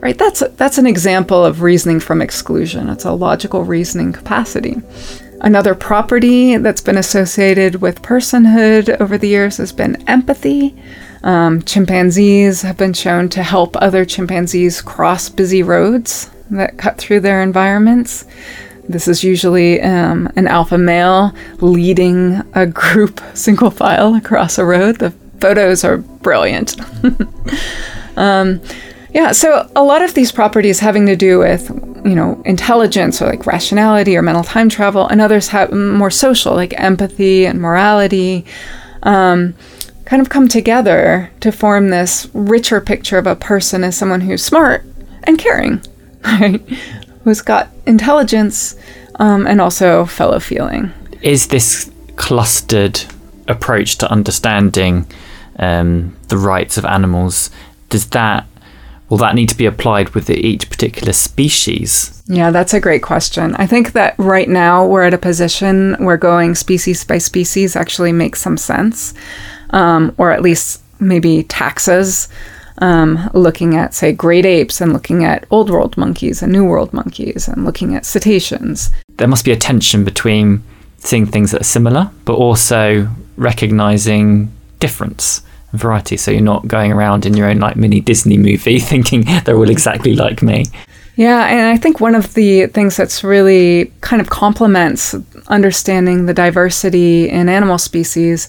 Right? 0.00 0.16
That's 0.16 0.40
that's 0.56 0.78
an 0.78 0.86
example 0.86 1.44
of 1.44 1.62
reasoning 1.62 2.00
from 2.00 2.22
exclusion. 2.22 2.88
It's 2.88 3.04
a 3.04 3.12
logical 3.12 3.64
reasoning 3.64 4.12
capacity. 4.12 4.76
Another 5.40 5.74
property 5.74 6.56
that's 6.56 6.80
been 6.80 6.96
associated 6.96 7.76
with 7.76 8.02
personhood 8.02 9.00
over 9.00 9.16
the 9.16 9.28
years 9.28 9.58
has 9.58 9.72
been 9.72 9.96
empathy. 10.08 10.74
Um, 11.22 11.62
chimpanzees 11.62 12.62
have 12.62 12.76
been 12.76 12.92
shown 12.92 13.28
to 13.30 13.42
help 13.42 13.76
other 13.76 14.04
chimpanzees 14.04 14.82
cross 14.82 15.28
busy 15.28 15.62
roads 15.62 16.30
that 16.50 16.78
cut 16.78 16.98
through 16.98 17.20
their 17.20 17.42
environments. 17.42 18.24
This 18.88 19.06
is 19.06 19.22
usually 19.22 19.80
um, 19.82 20.32
an 20.34 20.46
alpha 20.46 20.78
male 20.78 21.32
leading 21.60 22.42
a 22.54 22.66
group 22.66 23.20
single 23.34 23.70
file 23.70 24.14
across 24.14 24.58
a 24.58 24.64
road. 24.64 24.98
The 24.98 25.10
photos 25.40 25.84
are 25.84 25.98
brilliant. 25.98 26.76
um, 28.16 28.60
yeah, 29.14 29.32
so 29.32 29.70
a 29.74 29.82
lot 29.82 30.02
of 30.02 30.14
these 30.14 30.30
properties 30.30 30.80
having 30.80 31.06
to 31.06 31.16
do 31.16 31.38
with, 31.38 31.70
you 32.04 32.14
know, 32.14 32.40
intelligence 32.44 33.22
or 33.22 33.26
like 33.26 33.46
rationality 33.46 34.16
or 34.16 34.22
mental 34.22 34.44
time 34.44 34.68
travel, 34.68 35.06
and 35.06 35.20
others 35.20 35.48
have 35.48 35.72
more 35.72 36.10
social, 36.10 36.54
like 36.54 36.78
empathy 36.78 37.46
and 37.46 37.60
morality, 37.60 38.44
um, 39.04 39.54
kind 40.04 40.20
of 40.20 40.28
come 40.28 40.48
together 40.48 41.30
to 41.40 41.50
form 41.50 41.88
this 41.88 42.28
richer 42.34 42.80
picture 42.80 43.18
of 43.18 43.26
a 43.26 43.36
person 43.36 43.82
as 43.82 43.96
someone 43.96 44.20
who's 44.20 44.44
smart 44.44 44.84
and 45.24 45.38
caring, 45.38 45.82
right? 46.24 46.60
Who's 47.24 47.40
got 47.40 47.70
intelligence 47.86 48.76
um, 49.16 49.46
and 49.46 49.60
also 49.60 50.04
fellow 50.04 50.38
feeling. 50.38 50.92
Is 51.22 51.48
this 51.48 51.90
clustered 52.16 53.02
approach 53.48 53.96
to 53.98 54.10
understanding 54.10 55.06
um, 55.58 56.16
the 56.28 56.36
rights 56.36 56.76
of 56.76 56.84
animals? 56.84 57.50
Does 57.88 58.06
that 58.10 58.46
will 59.08 59.18
that 59.18 59.34
need 59.34 59.48
to 59.48 59.56
be 59.56 59.66
applied 59.66 60.10
with 60.10 60.28
each 60.30 60.68
particular 60.68 61.12
species? 61.12 62.22
Yeah, 62.26 62.50
that's 62.50 62.74
a 62.74 62.80
great 62.80 63.02
question. 63.02 63.54
I 63.56 63.66
think 63.66 63.92
that 63.92 64.14
right 64.18 64.48
now 64.48 64.86
we're 64.86 65.04
at 65.04 65.14
a 65.14 65.18
position 65.18 65.94
where 66.04 66.16
going 66.16 66.54
species 66.54 67.04
by 67.04 67.18
species 67.18 67.76
actually 67.76 68.12
makes 68.12 68.40
some 68.40 68.56
sense, 68.56 69.14
um, 69.70 70.14
or 70.18 70.30
at 70.30 70.42
least 70.42 70.82
maybe 71.00 71.44
taxa. 71.44 72.28
Um, 72.80 73.28
looking 73.34 73.74
at, 73.74 73.92
say, 73.92 74.12
great 74.12 74.46
apes 74.46 74.80
and 74.80 74.92
looking 74.92 75.24
at 75.24 75.46
old 75.50 75.68
world 75.68 75.96
monkeys 75.96 76.44
and 76.44 76.52
new 76.52 76.64
world 76.64 76.92
monkeys 76.92 77.48
and 77.48 77.64
looking 77.64 77.96
at 77.96 78.06
cetaceans. 78.06 78.92
There 79.16 79.26
must 79.26 79.44
be 79.44 79.50
a 79.50 79.56
tension 79.56 80.04
between 80.04 80.62
seeing 80.98 81.26
things 81.26 81.50
that 81.50 81.62
are 81.62 81.64
similar, 81.64 82.08
but 82.24 82.34
also 82.34 83.08
recognizing 83.36 84.52
difference 84.78 85.42
variety. 85.72 86.16
So 86.16 86.30
you're 86.30 86.40
not 86.40 86.66
going 86.66 86.92
around 86.92 87.26
in 87.26 87.36
your 87.36 87.48
own 87.48 87.58
like 87.58 87.76
mini 87.76 88.00
Disney 88.00 88.38
movie 88.38 88.78
thinking 88.92 89.24
they're 89.44 89.56
all 89.56 89.70
exactly 89.70 90.14
like 90.14 90.42
me. 90.42 90.66
Yeah, 91.16 91.46
and 91.46 91.66
I 91.66 91.76
think 91.76 92.00
one 92.00 92.14
of 92.14 92.34
the 92.34 92.66
things 92.68 92.96
that's 92.96 93.24
really 93.24 93.92
kind 94.02 94.22
of 94.22 94.30
complements 94.30 95.16
understanding 95.48 96.26
the 96.26 96.34
diversity 96.34 97.28
in 97.28 97.48
animal 97.48 97.76
species 97.76 98.48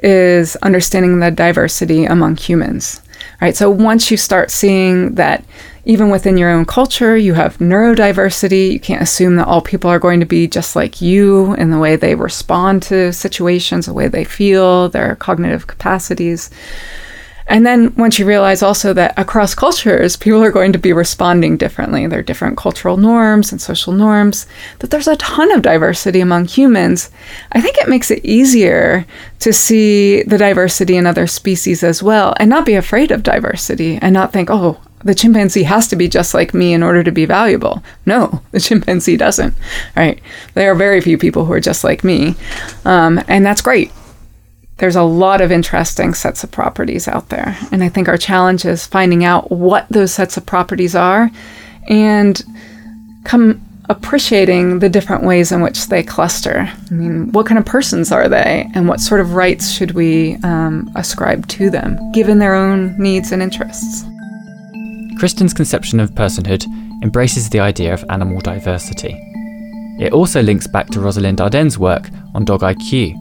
is 0.00 0.54
understanding 0.56 1.18
the 1.18 1.32
diversity 1.32 2.04
among 2.04 2.36
humans. 2.36 3.00
Right? 3.40 3.56
So 3.56 3.70
once 3.70 4.10
you 4.10 4.16
start 4.16 4.50
seeing 4.50 5.14
that 5.16 5.44
even 5.84 6.10
within 6.10 6.38
your 6.38 6.50
own 6.50 6.64
culture, 6.64 7.16
you 7.16 7.34
have 7.34 7.58
neurodiversity. 7.58 8.72
You 8.72 8.80
can't 8.80 9.02
assume 9.02 9.36
that 9.36 9.46
all 9.46 9.60
people 9.60 9.90
are 9.90 9.98
going 9.98 10.20
to 10.20 10.26
be 10.26 10.48
just 10.48 10.74
like 10.74 11.02
you 11.02 11.54
in 11.54 11.70
the 11.70 11.78
way 11.78 11.96
they 11.96 12.14
respond 12.14 12.82
to 12.84 13.12
situations, 13.12 13.86
the 13.86 13.92
way 13.92 14.08
they 14.08 14.24
feel, 14.24 14.88
their 14.88 15.16
cognitive 15.16 15.66
capacities. 15.66 16.50
And 17.46 17.66
then 17.66 17.94
once 17.96 18.18
you 18.18 18.26
realize 18.26 18.62
also 18.62 18.92
that 18.94 19.18
across 19.18 19.54
cultures, 19.54 20.16
people 20.16 20.42
are 20.42 20.50
going 20.50 20.72
to 20.72 20.78
be 20.78 20.92
responding 20.92 21.56
differently, 21.56 22.06
there 22.06 22.20
are 22.20 22.22
different 22.22 22.56
cultural 22.56 22.96
norms 22.96 23.52
and 23.52 23.60
social 23.60 23.92
norms, 23.92 24.46
that 24.78 24.90
there's 24.90 25.08
a 25.08 25.16
ton 25.16 25.52
of 25.52 25.62
diversity 25.62 26.20
among 26.20 26.46
humans, 26.46 27.10
I 27.52 27.60
think 27.60 27.76
it 27.76 27.88
makes 27.88 28.10
it 28.10 28.24
easier 28.24 29.06
to 29.40 29.52
see 29.52 30.22
the 30.22 30.38
diversity 30.38 30.96
in 30.96 31.06
other 31.06 31.26
species 31.26 31.82
as 31.82 32.02
well 32.02 32.34
and 32.38 32.48
not 32.48 32.66
be 32.66 32.74
afraid 32.74 33.10
of 33.10 33.22
diversity 33.22 33.98
and 34.00 34.14
not 34.14 34.32
think, 34.32 34.48
oh, 34.50 34.80
the 35.04 35.14
chimpanzee 35.14 35.64
has 35.64 35.86
to 35.88 35.96
be 35.96 36.08
just 36.08 36.32
like 36.32 36.54
me 36.54 36.72
in 36.72 36.82
order 36.82 37.04
to 37.04 37.12
be 37.12 37.26
valuable. 37.26 37.84
No, 38.06 38.42
the 38.52 38.60
chimpanzee 38.60 39.16
doesn't. 39.16 39.54
Right? 39.94 40.20
There 40.54 40.72
are 40.72 40.74
very 40.74 41.00
few 41.00 41.18
people 41.18 41.44
who 41.44 41.52
are 41.52 41.60
just 41.60 41.84
like 41.84 42.02
me, 42.02 42.34
um, 42.84 43.22
and 43.28 43.44
that's 43.44 43.60
great. 43.60 43.92
There's 44.78 44.96
a 44.96 45.02
lot 45.02 45.40
of 45.40 45.52
interesting 45.52 46.14
sets 46.14 46.42
of 46.42 46.50
properties 46.50 47.06
out 47.06 47.28
there, 47.28 47.56
and 47.70 47.84
I 47.84 47.88
think 47.88 48.08
our 48.08 48.16
challenge 48.16 48.64
is 48.64 48.86
finding 48.86 49.24
out 49.24 49.50
what 49.50 49.86
those 49.88 50.12
sets 50.12 50.36
of 50.36 50.46
properties 50.46 50.96
are, 50.96 51.30
and 51.88 52.42
come 53.24 53.64
appreciating 53.88 54.78
the 54.78 54.88
different 54.88 55.24
ways 55.24 55.52
in 55.52 55.60
which 55.60 55.88
they 55.88 56.02
cluster. 56.02 56.72
I 56.90 56.94
mean, 56.94 57.30
what 57.32 57.46
kind 57.46 57.58
of 57.58 57.66
persons 57.66 58.10
are 58.10 58.28
they, 58.28 58.68
and 58.74 58.88
what 58.88 59.00
sort 59.00 59.20
of 59.20 59.34
rights 59.34 59.70
should 59.70 59.92
we 59.92 60.36
um, 60.42 60.90
ascribe 60.96 61.46
to 61.48 61.70
them, 61.70 61.98
given 62.12 62.38
their 62.38 62.54
own 62.54 62.98
needs 62.98 63.30
and 63.30 63.42
interests? 63.42 64.04
Kristin's 65.18 65.54
conception 65.54 66.00
of 66.00 66.10
personhood 66.12 66.64
embraces 67.02 67.48
the 67.50 67.60
idea 67.60 67.94
of 67.94 68.04
animal 68.08 68.40
diversity. 68.40 69.16
It 70.00 70.12
also 70.12 70.42
links 70.42 70.66
back 70.66 70.88
to 70.88 71.00
Rosalind 71.00 71.40
Arden's 71.40 71.78
work 71.78 72.08
on 72.34 72.44
dog 72.44 72.62
IQ, 72.62 73.14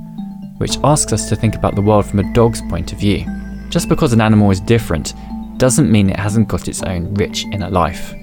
which 0.58 0.78
asks 0.84 1.14
us 1.14 1.30
to 1.30 1.36
think 1.36 1.56
about 1.56 1.76
the 1.76 1.82
world 1.82 2.06
from 2.06 2.20
a 2.20 2.34
dog's 2.34 2.62
point 2.62 2.94
of 2.94 3.00
view. 3.00 3.26
Just 3.70 3.90
because 3.90 4.14
an 4.14 4.22
animal 4.22 4.52
is 4.52 4.60
different 4.60 5.14
doesn't 5.58 5.92
mean 5.92 6.10
it 6.10 6.20
hasn't 6.20 6.48
got 6.48 6.68
its 6.68 6.84
own 6.84 7.14
rich 7.16 7.46
inner 7.52 7.70
life. 7.70 8.14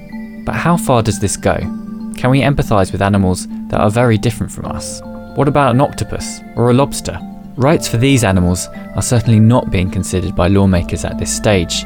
But 0.44 0.54
how 0.54 0.76
far 0.76 1.02
does 1.02 1.18
this 1.18 1.36
go? 1.36 1.56
Can 2.16 2.30
we 2.30 2.40
empathise 2.42 2.92
with 2.92 3.02
animals 3.02 3.46
that 3.68 3.80
are 3.80 3.90
very 3.90 4.18
different 4.18 4.52
from 4.52 4.66
us? 4.66 5.00
What 5.36 5.48
about 5.48 5.74
an 5.74 5.80
octopus 5.80 6.40
or 6.56 6.70
a 6.70 6.74
lobster? 6.74 7.18
Rights 7.56 7.88
for 7.88 7.96
these 7.96 8.24
animals 8.24 8.68
are 8.94 9.02
certainly 9.02 9.40
not 9.40 9.70
being 9.70 9.90
considered 9.90 10.36
by 10.36 10.48
lawmakers 10.48 11.04
at 11.04 11.18
this 11.18 11.34
stage, 11.34 11.84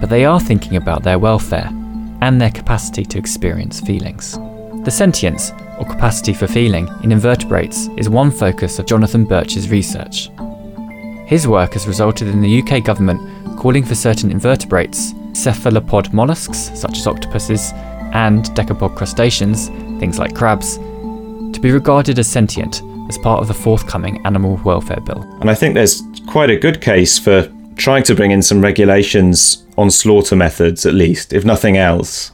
but 0.00 0.08
they 0.08 0.24
are 0.24 0.40
thinking 0.40 0.76
about 0.76 1.02
their 1.02 1.18
welfare 1.18 1.68
and 2.20 2.40
their 2.40 2.50
capacity 2.50 3.04
to 3.04 3.18
experience 3.18 3.80
feelings. 3.80 4.38
The 4.82 4.90
sentience, 4.90 5.52
or 5.78 5.84
capacity 5.84 6.32
for 6.32 6.46
feeling, 6.46 6.88
in 7.04 7.12
invertebrates 7.12 7.88
is 7.98 8.08
one 8.08 8.30
focus 8.30 8.78
of 8.78 8.86
Jonathan 8.86 9.26
Birch's 9.26 9.68
research. 9.68 10.30
His 11.26 11.46
work 11.46 11.74
has 11.74 11.86
resulted 11.86 12.28
in 12.28 12.40
the 12.40 12.62
UK 12.62 12.82
government 12.82 13.20
calling 13.58 13.84
for 13.84 13.94
certain 13.94 14.30
invertebrates, 14.30 15.12
cephalopod 15.34 16.14
mollusks 16.14 16.70
such 16.74 16.96
as 16.96 17.06
octopuses, 17.06 17.72
and 18.14 18.46
decapod 18.56 18.96
crustaceans, 18.96 19.68
things 20.00 20.18
like 20.18 20.34
crabs, 20.34 20.78
to 20.78 21.58
be 21.60 21.72
regarded 21.72 22.18
as 22.18 22.26
sentient 22.26 22.82
as 23.10 23.18
part 23.18 23.42
of 23.42 23.48
the 23.48 23.54
forthcoming 23.54 24.24
Animal 24.24 24.58
Welfare 24.64 25.00
Bill. 25.00 25.22
And 25.42 25.50
I 25.50 25.54
think 25.54 25.74
there's 25.74 26.02
quite 26.26 26.48
a 26.48 26.56
good 26.56 26.80
case 26.80 27.18
for 27.18 27.52
trying 27.76 28.04
to 28.04 28.14
bring 28.14 28.30
in 28.30 28.40
some 28.40 28.62
regulations 28.62 29.66
on 29.76 29.90
slaughter 29.90 30.36
methods, 30.36 30.86
at 30.86 30.94
least, 30.94 31.34
if 31.34 31.44
nothing 31.44 31.76
else, 31.76 32.32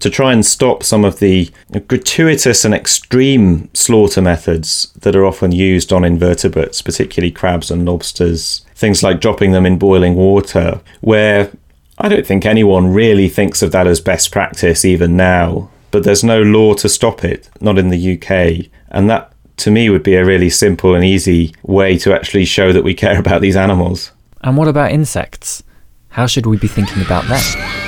to 0.00 0.10
try 0.10 0.32
and 0.32 0.44
stop 0.44 0.82
some 0.82 1.04
of 1.04 1.18
the 1.18 1.50
gratuitous 1.88 2.64
and 2.64 2.74
extreme 2.74 3.68
slaughter 3.74 4.22
methods 4.22 4.92
that 5.00 5.16
are 5.16 5.26
often 5.26 5.52
used 5.52 5.92
on 5.92 6.04
invertebrates, 6.04 6.82
particularly 6.82 7.30
crabs 7.30 7.70
and 7.70 7.84
lobsters. 7.84 8.64
Things 8.74 9.02
like 9.02 9.20
dropping 9.20 9.52
them 9.52 9.66
in 9.66 9.78
boiling 9.78 10.14
water, 10.14 10.80
where 11.00 11.50
I 11.98 12.08
don't 12.08 12.26
think 12.26 12.44
anyone 12.44 12.92
really 12.92 13.28
thinks 13.28 13.62
of 13.62 13.72
that 13.72 13.86
as 13.86 14.00
best 14.00 14.30
practice 14.30 14.84
even 14.84 15.16
now, 15.16 15.70
but 15.90 16.04
there's 16.04 16.24
no 16.24 16.42
law 16.42 16.74
to 16.74 16.88
stop 16.88 17.24
it, 17.24 17.48
not 17.60 17.78
in 17.78 17.88
the 17.88 18.16
UK. 18.16 18.70
And 18.90 19.08
that, 19.08 19.32
to 19.58 19.70
me, 19.70 19.88
would 19.88 20.02
be 20.02 20.14
a 20.14 20.24
really 20.24 20.50
simple 20.50 20.94
and 20.94 21.04
easy 21.04 21.54
way 21.62 21.96
to 21.98 22.12
actually 22.14 22.44
show 22.44 22.72
that 22.72 22.84
we 22.84 22.94
care 22.94 23.18
about 23.18 23.40
these 23.40 23.56
animals. 23.56 24.12
And 24.42 24.58
what 24.58 24.68
about 24.68 24.92
insects? 24.92 25.62
How 26.10 26.26
should 26.26 26.46
we 26.46 26.58
be 26.58 26.68
thinking 26.68 27.02
about 27.02 27.24
them? 27.28 27.85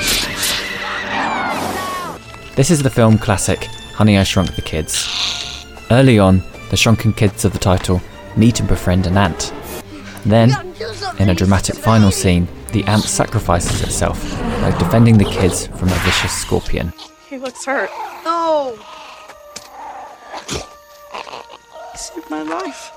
This 2.59 2.71
is 2.71 2.83
the 2.83 2.89
film 2.89 3.17
classic 3.17 3.63
Honey 3.93 4.17
I 4.17 4.23
Shrunk 4.23 4.53
the 4.53 4.61
Kids. 4.61 5.07
Early 5.91 6.19
on, 6.19 6.43
the 6.69 6.75
shrunken 6.75 7.13
kids 7.13 7.45
of 7.45 7.53
the 7.53 7.57
title 7.57 8.01
meet 8.35 8.59
and 8.59 8.67
befriend 8.67 9.07
an 9.07 9.15
ant. 9.15 9.53
Then, 10.25 10.51
in 11.19 11.29
a 11.29 11.33
dramatic 11.33 11.77
final 11.77 12.11
scene, 12.11 12.49
the 12.73 12.83
ant 12.83 13.03
sacrifices 13.03 13.81
itself 13.81 14.21
by 14.59 14.75
defending 14.77 15.17
the 15.17 15.23
kids 15.23 15.67
from 15.67 15.87
a 15.87 15.99
vicious 16.03 16.33
scorpion. 16.33 16.91
He 17.29 17.37
looks 17.37 17.63
hurt. 17.63 17.91
No! 18.25 18.77
You 20.51 20.59
saved 21.95 22.29
my 22.29 22.41
life. 22.41 22.91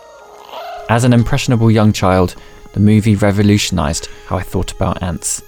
As 0.88 1.04
an 1.04 1.12
impressionable 1.12 1.70
young 1.70 1.92
child, 1.92 2.34
the 2.72 2.80
movie 2.80 3.14
revolutionised 3.14 4.08
how 4.26 4.38
I 4.38 4.42
thought 4.42 4.72
about 4.72 5.04
ants. 5.04 5.40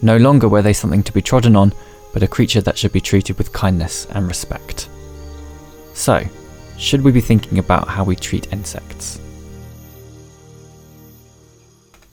No 0.00 0.16
longer 0.16 0.48
were 0.48 0.62
they 0.62 0.72
something 0.72 1.02
to 1.02 1.12
be 1.12 1.20
trodden 1.20 1.56
on, 1.56 1.74
but 2.12 2.22
a 2.22 2.28
creature 2.28 2.60
that 2.60 2.78
should 2.78 2.92
be 2.92 3.00
treated 3.00 3.38
with 3.38 3.52
kindness 3.52 4.06
and 4.10 4.26
respect. 4.26 4.88
So, 5.94 6.24
should 6.78 7.02
we 7.02 7.12
be 7.12 7.20
thinking 7.20 7.58
about 7.58 7.88
how 7.88 8.04
we 8.04 8.16
treat 8.16 8.52
insects? 8.52 9.20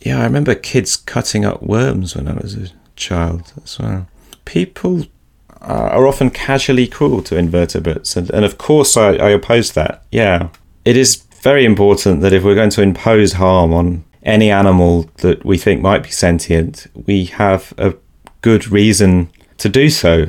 Yeah, 0.01 0.19
I 0.19 0.23
remember 0.23 0.55
kids 0.55 0.95
cutting 0.95 1.45
up 1.45 1.63
worms 1.63 2.15
when 2.15 2.27
I 2.27 2.33
was 2.33 2.55
a 2.55 2.69
child 2.95 3.53
as 3.63 3.79
well. 3.79 4.07
People, 4.45 5.05
uh, 5.61 5.89
are 5.91 6.07
often 6.07 6.29
casually 6.29 6.87
cruel 6.87 7.21
to 7.23 7.37
invertebrates. 7.37 8.15
And, 8.15 8.29
and 8.31 8.45
of 8.45 8.57
course, 8.57 8.95
I, 8.95 9.13
I 9.15 9.29
oppose 9.29 9.73
that. 9.73 10.03
Yeah. 10.11 10.49
It 10.85 10.95
is 10.95 11.23
very 11.41 11.65
important 11.65 12.21
that 12.21 12.33
if 12.33 12.43
we're 12.43 12.55
going 12.55 12.69
to 12.71 12.81
impose 12.81 13.33
harm 13.33 13.73
on 13.73 14.03
any 14.23 14.51
animal 14.51 15.09
that 15.17 15.45
we 15.45 15.57
think 15.57 15.81
might 15.81 16.03
be 16.03 16.09
sentient, 16.09 16.87
we 17.05 17.25
have 17.25 17.73
a 17.77 17.95
good 18.41 18.69
reason 18.69 19.31
to 19.57 19.69
do 19.69 19.89
so. 19.89 20.27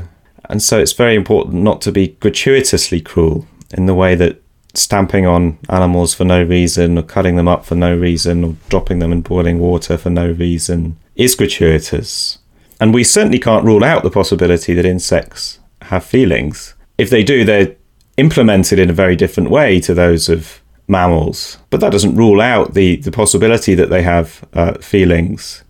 And 0.49 0.63
so 0.63 0.79
it's 0.79 0.93
very 0.93 1.15
important 1.15 1.63
not 1.63 1.81
to 1.83 1.93
be 1.93 2.09
gratuitously 2.21 3.01
cruel 3.03 3.47
in 3.77 3.87
the 3.87 3.95
way 3.95 4.15
that 4.15 4.43
stamping 4.75 5.27
on 5.27 5.59
animals 5.69 6.15
for 6.15 6.25
no 6.25 6.43
reason 6.43 6.97
or 6.97 7.03
cutting 7.03 7.37
them 7.37 7.49
up 7.49 7.65
for 7.65 7.75
no 7.75 7.95
reason 7.97 8.45
or 8.45 8.57
dropping 8.69 8.99
them 8.99 9.13
in 9.13 9.21
boiling 9.21 9.59
water 9.59 9.99
for 9.99 10.11
no 10.11 10.31
reason 10.31 10.97
is 11.17 11.35
gratuitous. 11.35 12.39
And 12.81 12.95
we 12.95 13.05
certainly 13.05 13.39
can't 13.39 13.65
rule 13.65 13.83
out 13.83 14.03
the 14.03 14.11
possibility 14.11 14.73
that 14.75 14.85
insects 14.85 15.59
have 15.83 16.05
feelings. 16.05 16.75
If 16.97 17.11
they 17.11 17.25
do, 17.25 17.45
they're 17.45 17.75
implemented 18.17 18.79
in 18.79 18.91
a 18.91 18.95
very 18.95 19.17
different 19.17 19.51
way 19.51 19.81
to 19.81 19.95
those 19.95 20.29
of 20.29 20.61
mammals. 20.87 21.59
But 21.71 21.81
that 21.81 21.93
doesn't 21.93 22.17
rule 22.17 22.41
out 22.41 22.75
the, 22.75 22.97
the 22.97 23.13
possibility 23.13 23.75
that 23.75 23.91
they 23.91 24.03
have 24.03 24.45
uh, 24.53 24.75
feelings. 24.75 25.65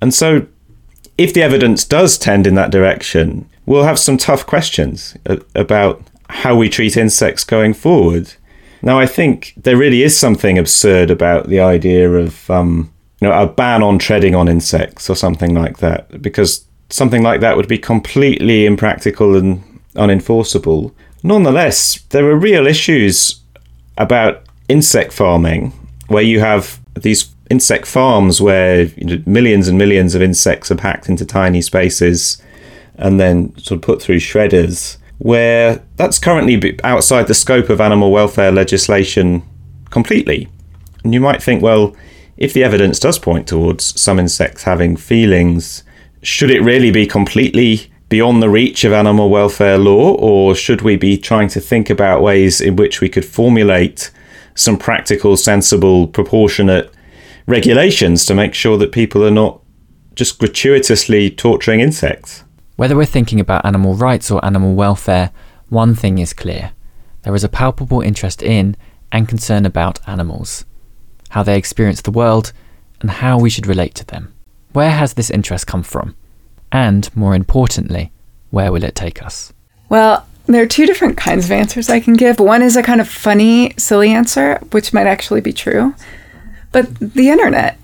And 0.00 0.14
so, 0.14 0.46
if 1.20 1.34
the 1.34 1.42
evidence 1.42 1.84
does 1.84 2.16
tend 2.16 2.46
in 2.46 2.54
that 2.54 2.70
direction, 2.70 3.46
we'll 3.66 3.84
have 3.84 3.98
some 3.98 4.16
tough 4.16 4.46
questions 4.46 5.14
about 5.54 6.02
how 6.30 6.56
we 6.56 6.70
treat 6.70 6.96
insects 6.96 7.44
going 7.44 7.74
forward. 7.74 8.32
Now, 8.80 8.98
I 8.98 9.04
think 9.04 9.52
there 9.54 9.76
really 9.76 10.02
is 10.02 10.18
something 10.18 10.56
absurd 10.56 11.10
about 11.10 11.48
the 11.48 11.60
idea 11.60 12.10
of 12.10 12.48
um, 12.48 12.90
you 13.20 13.28
know, 13.28 13.38
a 13.38 13.46
ban 13.46 13.82
on 13.82 13.98
treading 13.98 14.34
on 14.34 14.48
insects 14.48 15.10
or 15.10 15.14
something 15.14 15.54
like 15.54 15.76
that, 15.78 16.22
because 16.22 16.64
something 16.88 17.22
like 17.22 17.40
that 17.40 17.54
would 17.54 17.68
be 17.68 17.76
completely 17.76 18.64
impractical 18.64 19.36
and 19.36 19.62
unenforceable. 19.96 20.90
Nonetheless, 21.22 22.00
there 22.08 22.24
are 22.30 22.36
real 22.36 22.66
issues 22.66 23.42
about 23.98 24.44
insect 24.68 25.12
farming 25.12 25.72
where 26.08 26.22
you 26.22 26.40
have 26.40 26.80
these 26.94 27.24
insect 27.50 27.86
farms 27.86 28.40
where 28.40 28.84
you 28.84 29.04
know, 29.04 29.22
millions 29.26 29.68
and 29.68 29.76
millions 29.76 30.14
of 30.14 30.22
insects 30.22 30.70
are 30.70 30.76
packed 30.76 31.08
into 31.08 31.26
tiny 31.26 31.60
spaces 31.60 32.40
and 32.94 33.18
then 33.18 33.56
sort 33.58 33.78
of 33.78 33.82
put 33.82 34.00
through 34.00 34.18
shredders, 34.18 34.96
where 35.18 35.82
that's 35.96 36.18
currently 36.18 36.78
outside 36.84 37.26
the 37.26 37.34
scope 37.34 37.68
of 37.68 37.80
animal 37.80 38.12
welfare 38.12 38.52
legislation 38.52 39.42
completely. 39.90 40.48
And 41.02 41.12
you 41.12 41.20
might 41.20 41.42
think, 41.42 41.62
well, 41.62 41.96
if 42.36 42.52
the 42.52 42.64
evidence 42.64 42.98
does 42.98 43.18
point 43.18 43.48
towards 43.48 44.00
some 44.00 44.18
insects 44.18 44.62
having 44.62 44.96
feelings, 44.96 45.82
should 46.22 46.50
it 46.50 46.62
really 46.62 46.90
be 46.90 47.06
completely 47.06 47.90
beyond 48.08 48.42
the 48.42 48.50
reach 48.50 48.84
of 48.84 48.92
animal 48.92 49.30
welfare 49.30 49.78
law, 49.78 50.14
or 50.14 50.54
should 50.54 50.82
we 50.82 50.96
be 50.96 51.16
trying 51.16 51.48
to 51.48 51.60
think 51.60 51.88
about 51.88 52.22
ways 52.22 52.60
in 52.60 52.76
which 52.76 53.00
we 53.00 53.08
could 53.08 53.24
formulate 53.24 54.10
some 54.54 54.76
practical, 54.76 55.36
sensible, 55.36 56.06
proportionate 56.08 56.92
regulations 57.46 58.24
to 58.26 58.34
make 58.34 58.54
sure 58.54 58.76
that 58.78 58.92
people 58.92 59.24
are 59.24 59.30
not 59.30 59.60
just 60.14 60.38
gratuitously 60.38 61.30
torturing 61.30 61.80
insects? 61.80 62.44
Whether 62.76 62.96
we're 62.96 63.04
thinking 63.04 63.40
about 63.40 63.64
animal 63.64 63.94
rights 63.94 64.30
or 64.30 64.44
animal 64.44 64.74
welfare, 64.74 65.30
one 65.68 65.94
thing 65.94 66.18
is 66.18 66.32
clear 66.32 66.72
there 67.22 67.34
is 67.34 67.44
a 67.44 67.48
palpable 67.48 68.00
interest 68.00 68.42
in 68.42 68.76
and 69.12 69.28
concern 69.28 69.66
about 69.66 70.00
animals 70.08 70.64
how 71.30 71.42
they 71.42 71.56
experience 71.56 72.02
the 72.02 72.10
world, 72.10 72.52
and 73.00 73.10
how 73.10 73.38
we 73.38 73.50
should 73.50 73.66
relate 73.66 73.94
to 73.94 74.04
them. 74.04 74.32
Where 74.72 74.90
has 74.90 75.14
this 75.14 75.30
interest 75.30 75.66
come 75.66 75.82
from? 75.82 76.14
And, 76.70 77.14
more 77.16 77.34
importantly, 77.34 78.12
where 78.50 78.70
will 78.70 78.84
it 78.84 78.94
take 78.94 79.22
us? 79.22 79.52
Well, 79.88 80.26
there 80.46 80.62
are 80.62 80.66
two 80.66 80.86
different 80.86 81.16
kinds 81.16 81.46
of 81.46 81.52
answers 81.52 81.88
I 81.88 82.00
can 82.00 82.14
give. 82.14 82.38
One 82.38 82.62
is 82.62 82.76
a 82.76 82.82
kind 82.82 83.00
of 83.00 83.08
funny, 83.08 83.72
silly 83.76 84.10
answer, 84.10 84.58
which 84.70 84.92
might 84.92 85.06
actually 85.06 85.40
be 85.40 85.52
true. 85.52 85.94
But 86.72 86.94
the 87.00 87.30
internet, 87.30 87.78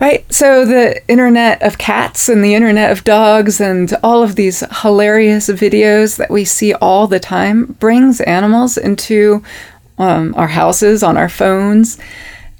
right? 0.00 0.30
So 0.32 0.64
the 0.64 1.06
internet 1.08 1.62
of 1.62 1.78
cats 1.78 2.28
and 2.28 2.44
the 2.44 2.54
internet 2.54 2.90
of 2.90 3.04
dogs 3.04 3.60
and 3.60 3.92
all 4.02 4.22
of 4.22 4.36
these 4.36 4.64
hilarious 4.82 5.48
videos 5.48 6.16
that 6.16 6.30
we 6.30 6.44
see 6.44 6.74
all 6.74 7.06
the 7.06 7.20
time 7.20 7.66
brings 7.78 8.20
animals 8.22 8.76
into 8.76 9.42
um, 9.98 10.34
our 10.36 10.48
houses, 10.48 11.02
on 11.02 11.16
our 11.16 11.28
phones. 11.28 11.98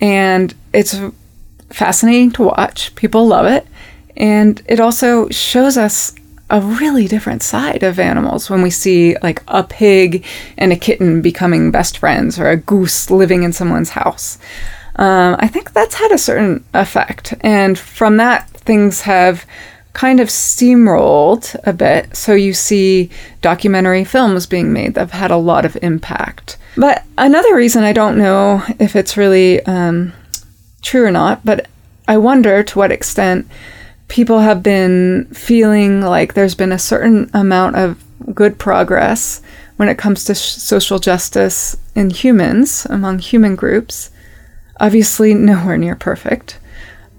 And 0.01 0.55
it's 0.73 0.99
fascinating 1.71 2.31
to 2.33 2.45
watch. 2.45 2.95
People 2.95 3.27
love 3.27 3.47
it. 3.47 3.67
And 4.17 4.63
it 4.67 4.81
also 4.81 5.29
shows 5.29 5.77
us 5.77 6.15
a 6.49 6.61
really 6.61 7.09
different 7.09 7.43
side 7.43 7.83
of 7.83 7.99
animals 7.99 8.49
when 8.49 8.63
we 8.63 8.71
see 8.71 9.17
like 9.23 9.43
a 9.49 9.65
pig 9.65 10.25
and 10.57 10.73
a 10.73 10.77
kitten 10.77 11.21
becoming 11.21 11.71
best 11.73 11.99
friends 11.99 12.39
or 12.39 12.49
a 12.49 12.57
goose 12.57 13.11
living 13.11 13.43
in 13.43 13.53
someone's 13.53 13.91
house. 13.91 14.39
Um, 14.97 15.37
I 15.39 15.49
think 15.49 15.73
that's 15.73 15.95
had 15.95 16.13
a 16.13 16.19
certain 16.19 16.65
effect. 16.75 17.35
And 17.41 17.79
from 17.79 18.17
that, 18.17 18.49
things 18.51 19.03
have 19.03 19.47
kind 19.93 20.21
of 20.21 20.29
steamrolled 20.29 21.57
a 21.65 21.73
bit. 21.73 22.15
So 22.15 22.35
you 22.35 22.53
see 22.53 23.11
documentary 23.41 24.05
films 24.05 24.47
being 24.47 24.73
made 24.73 24.95
that 24.95 25.01
have 25.01 25.13
had 25.13 25.31
a 25.31 25.37
lot 25.37 25.65
of 25.65 25.77
impact. 25.83 26.59
But 26.77 27.05
another 27.17 27.55
reason 27.55 27.83
I 27.83 27.95
don't 27.95 28.19
know 28.19 28.63
if 28.79 28.95
it's 28.95 29.17
really 29.17 29.65
um, 29.65 30.13
true 30.83 31.07
or 31.07 31.11
not, 31.11 31.45
but 31.45 31.67
I 32.07 32.19
wonder 32.19 32.63
to 32.63 32.79
what 32.79 32.93
extent 32.93 33.49
people 34.09 34.41
have 34.41 34.63
been 34.63 35.27
feeling 35.33 36.03
like 36.03 36.35
there's 36.35 36.55
been 36.55 36.73
a 36.73 36.79
certain 36.79 37.31
amount 37.33 37.77
of 37.77 38.03
good 38.35 38.59
progress 38.59 39.41
when 39.77 39.89
it 39.89 39.99
comes 39.99 40.25
to 40.25 40.35
sh- 40.35 40.53
social 40.53 40.99
justice 40.99 41.77
in 41.95 42.11
humans, 42.11 42.87
among 42.91 43.19
human 43.19 43.57
groups. 43.57 44.11
Obviously, 44.81 45.35
nowhere 45.35 45.79
near 45.79 45.97
perfect. 45.97 46.59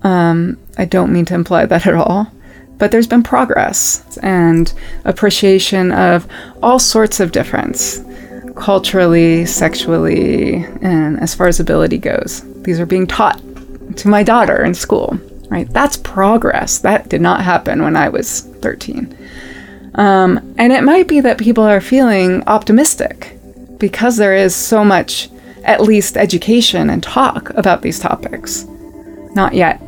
Um, 0.04 0.58
I 0.78 0.86
don't 0.86 1.12
mean 1.12 1.26
to 1.26 1.36
imply 1.36 1.66
that 1.66 1.88
at 1.88 1.96
all. 1.96 2.32
But 2.78 2.92
there's 2.92 3.08
been 3.08 3.24
progress 3.24 4.18
and 4.20 4.72
appreciation 5.04 5.92
of 5.92 6.28
all 6.62 6.78
sorts 6.78 7.20
of 7.20 7.32
difference 7.32 8.04
culturally, 8.56 9.46
sexually, 9.46 10.66
and 10.82 11.20
as 11.20 11.34
far 11.34 11.48
as 11.48 11.60
ability 11.60 11.98
goes. 11.98 12.44
These 12.64 12.80
are 12.80 12.86
being 12.86 13.08
taught 13.08 13.42
to 13.98 14.08
my 14.08 14.24
daughter 14.24 14.64
in 14.64 14.74
school, 14.74 15.20
right? 15.50 15.72
That's 15.72 15.98
progress. 15.98 16.80
That 16.80 17.10
did 17.10 17.22
not 17.22 17.42
happen 17.44 17.84
when 17.84 17.96
I 17.96 18.10
was 18.10 18.42
13. 18.42 19.16
Um, 19.96 20.56
and 20.58 20.74
it 20.74 20.84
might 20.84 21.08
be 21.08 21.22
that 21.22 21.38
people 21.38 21.64
are 21.64 21.82
feeling 21.82 22.44
optimistic 22.48 23.38
because 23.78 24.18
there 24.18 24.36
is 24.36 24.56
so 24.56 24.84
much, 24.84 25.30
at 25.68 25.82
least, 25.82 26.18
education 26.18 26.90
and 26.90 27.04
talk 27.04 27.50
about 27.52 27.82
these 27.82 28.00
topics. 28.00 28.66
Not 29.36 29.54
yet 29.54 29.82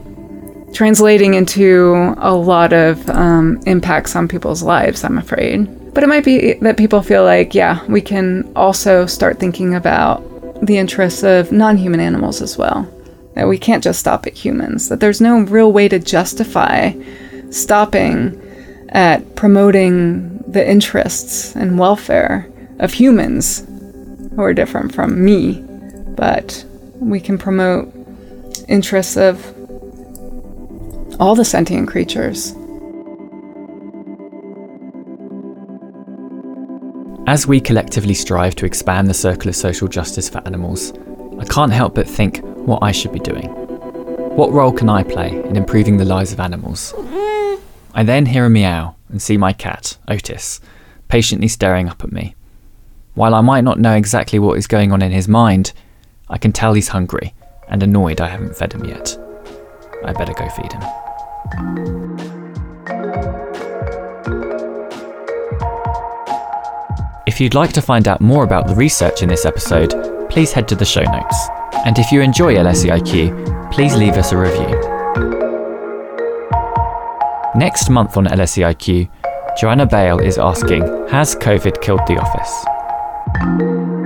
translating 0.74 1.34
into 1.34 2.14
a 2.18 2.34
lot 2.34 2.74
of 2.74 3.10
um, 3.10 3.60
impacts 3.66 4.16
on 4.16 4.28
people's 4.28 4.62
lives, 4.62 5.04
I'm 5.04 5.18
afraid. 5.18 5.94
But 5.94 6.04
it 6.04 6.08
might 6.08 6.26
be 6.26 6.54
that 6.56 6.78
people 6.78 7.02
feel 7.02 7.24
like, 7.24 7.56
yeah, 7.56 7.84
we 7.86 8.02
can 8.02 8.52
also 8.56 9.06
start 9.06 9.40
thinking 9.40 9.74
about 9.74 10.24
the 10.66 10.78
interests 10.78 11.24
of 11.24 11.52
non 11.52 11.78
human 11.78 12.00
animals 12.00 12.42
as 12.42 12.58
well. 12.58 12.88
That 13.36 13.48
we 13.48 13.58
can't 13.58 13.84
just 13.84 14.00
stop 14.00 14.28
at 14.28 14.34
humans, 14.34 14.90
that 14.90 15.00
there's 15.00 15.22
no 15.22 15.42
real 15.42 15.72
way 15.72 15.88
to 15.88 16.00
justify 16.00 16.92
stopping 17.50 18.40
at 18.90 19.36
promoting 19.36 20.44
the 20.48 20.68
interests 20.68 21.56
and 21.56 21.80
welfare 21.80 22.52
of 22.80 22.94
humans 22.94 23.66
who 24.36 24.42
are 24.42 24.54
different 24.54 24.94
from 24.94 25.24
me, 25.24 25.64
but 26.20 26.66
we 26.96 27.18
can 27.18 27.38
promote 27.38 27.88
interests 28.68 29.16
of 29.16 29.38
all 31.18 31.34
the 31.34 31.46
sentient 31.46 31.88
creatures. 31.88 32.54
As 37.26 37.48
we 37.48 37.62
collectively 37.62 38.14
strive 38.14 38.54
to 38.56 38.66
expand 38.66 39.08
the 39.08 39.14
circle 39.14 39.48
of 39.48 39.56
social 39.56 39.88
justice 39.88 40.28
for 40.28 40.46
animals, 40.46 40.92
I 41.40 41.46
can't 41.46 41.72
help 41.72 41.96
but 41.96 42.06
think 42.06 42.44
what 42.68 42.84
I 42.84 42.92
should 42.92 43.14
be 43.14 43.20
doing. 43.20 43.48
What 44.36 44.52
role 44.52 44.74
can 44.74 44.90
I 44.90 45.04
play 45.04 45.30
in 45.30 45.56
improving 45.56 45.96
the 45.96 46.06
lives 46.06 46.34
of 46.34 46.42
animals? 46.42 46.94
I 47.94 48.04
then 48.04 48.26
hear 48.26 48.46
a 48.46 48.50
meow 48.50 48.96
and 49.08 49.22
see 49.22 49.38
my 49.38 49.54
cat, 49.54 49.98
Otis, 50.10 50.60
patiently 51.08 51.48
staring 51.48 51.88
up 51.88 52.04
at 52.04 52.12
me. 52.12 52.36
While 53.14 53.34
I 53.34 53.42
might 53.42 53.64
not 53.64 53.80
know 53.80 53.94
exactly 53.94 54.38
what 54.38 54.58
is 54.58 54.68
going 54.68 54.92
on 54.92 55.02
in 55.02 55.12
his 55.12 55.30
mind, 55.30 55.72
I 56.30 56.38
can 56.38 56.52
tell 56.52 56.74
he's 56.74 56.90
hungry 56.90 57.34
and 57.68 57.82
annoyed 57.82 58.22
I 58.22 58.28
haven't 58.28 58.56
fed 58.56 58.74
him 58.74 58.86
yet. 58.86 59.18
I 60.06 60.14
better 60.14 60.34
go 60.34 60.48
feed 60.50 60.72
him. 60.74 61.90
If 67.28 67.40
you'd 67.40 67.54
like 67.54 67.74
to 67.74 67.82
find 67.82 68.08
out 68.08 68.22
more 68.22 68.44
about 68.44 68.68
the 68.68 68.76
research 68.76 69.22
in 69.22 69.30
this 69.30 69.46
episode, 69.46 70.30
please 70.30 70.52
head 70.52 70.68
to 70.68 70.76
the 70.76 70.86
show 70.86 71.04
notes. 71.04 71.38
And 71.86 71.98
if 71.98 72.12
you 72.12 72.22
enjoy 72.22 72.56
LSEIQ, 72.56 73.72
please 73.72 73.96
leave 73.96 74.14
us 74.14 74.32
a 74.32 74.38
review. 74.38 74.78
Next 77.56 77.90
month 77.90 78.18
on 78.18 78.26
LSEIQ, 78.26 79.10
Joanna 79.60 79.86
Bale 79.86 80.20
is 80.20 80.38
asking 80.38 80.82
Has 81.10 81.36
COVID 81.36 81.82
killed 81.82 82.02
The 82.08 82.18
Office? 82.18 83.99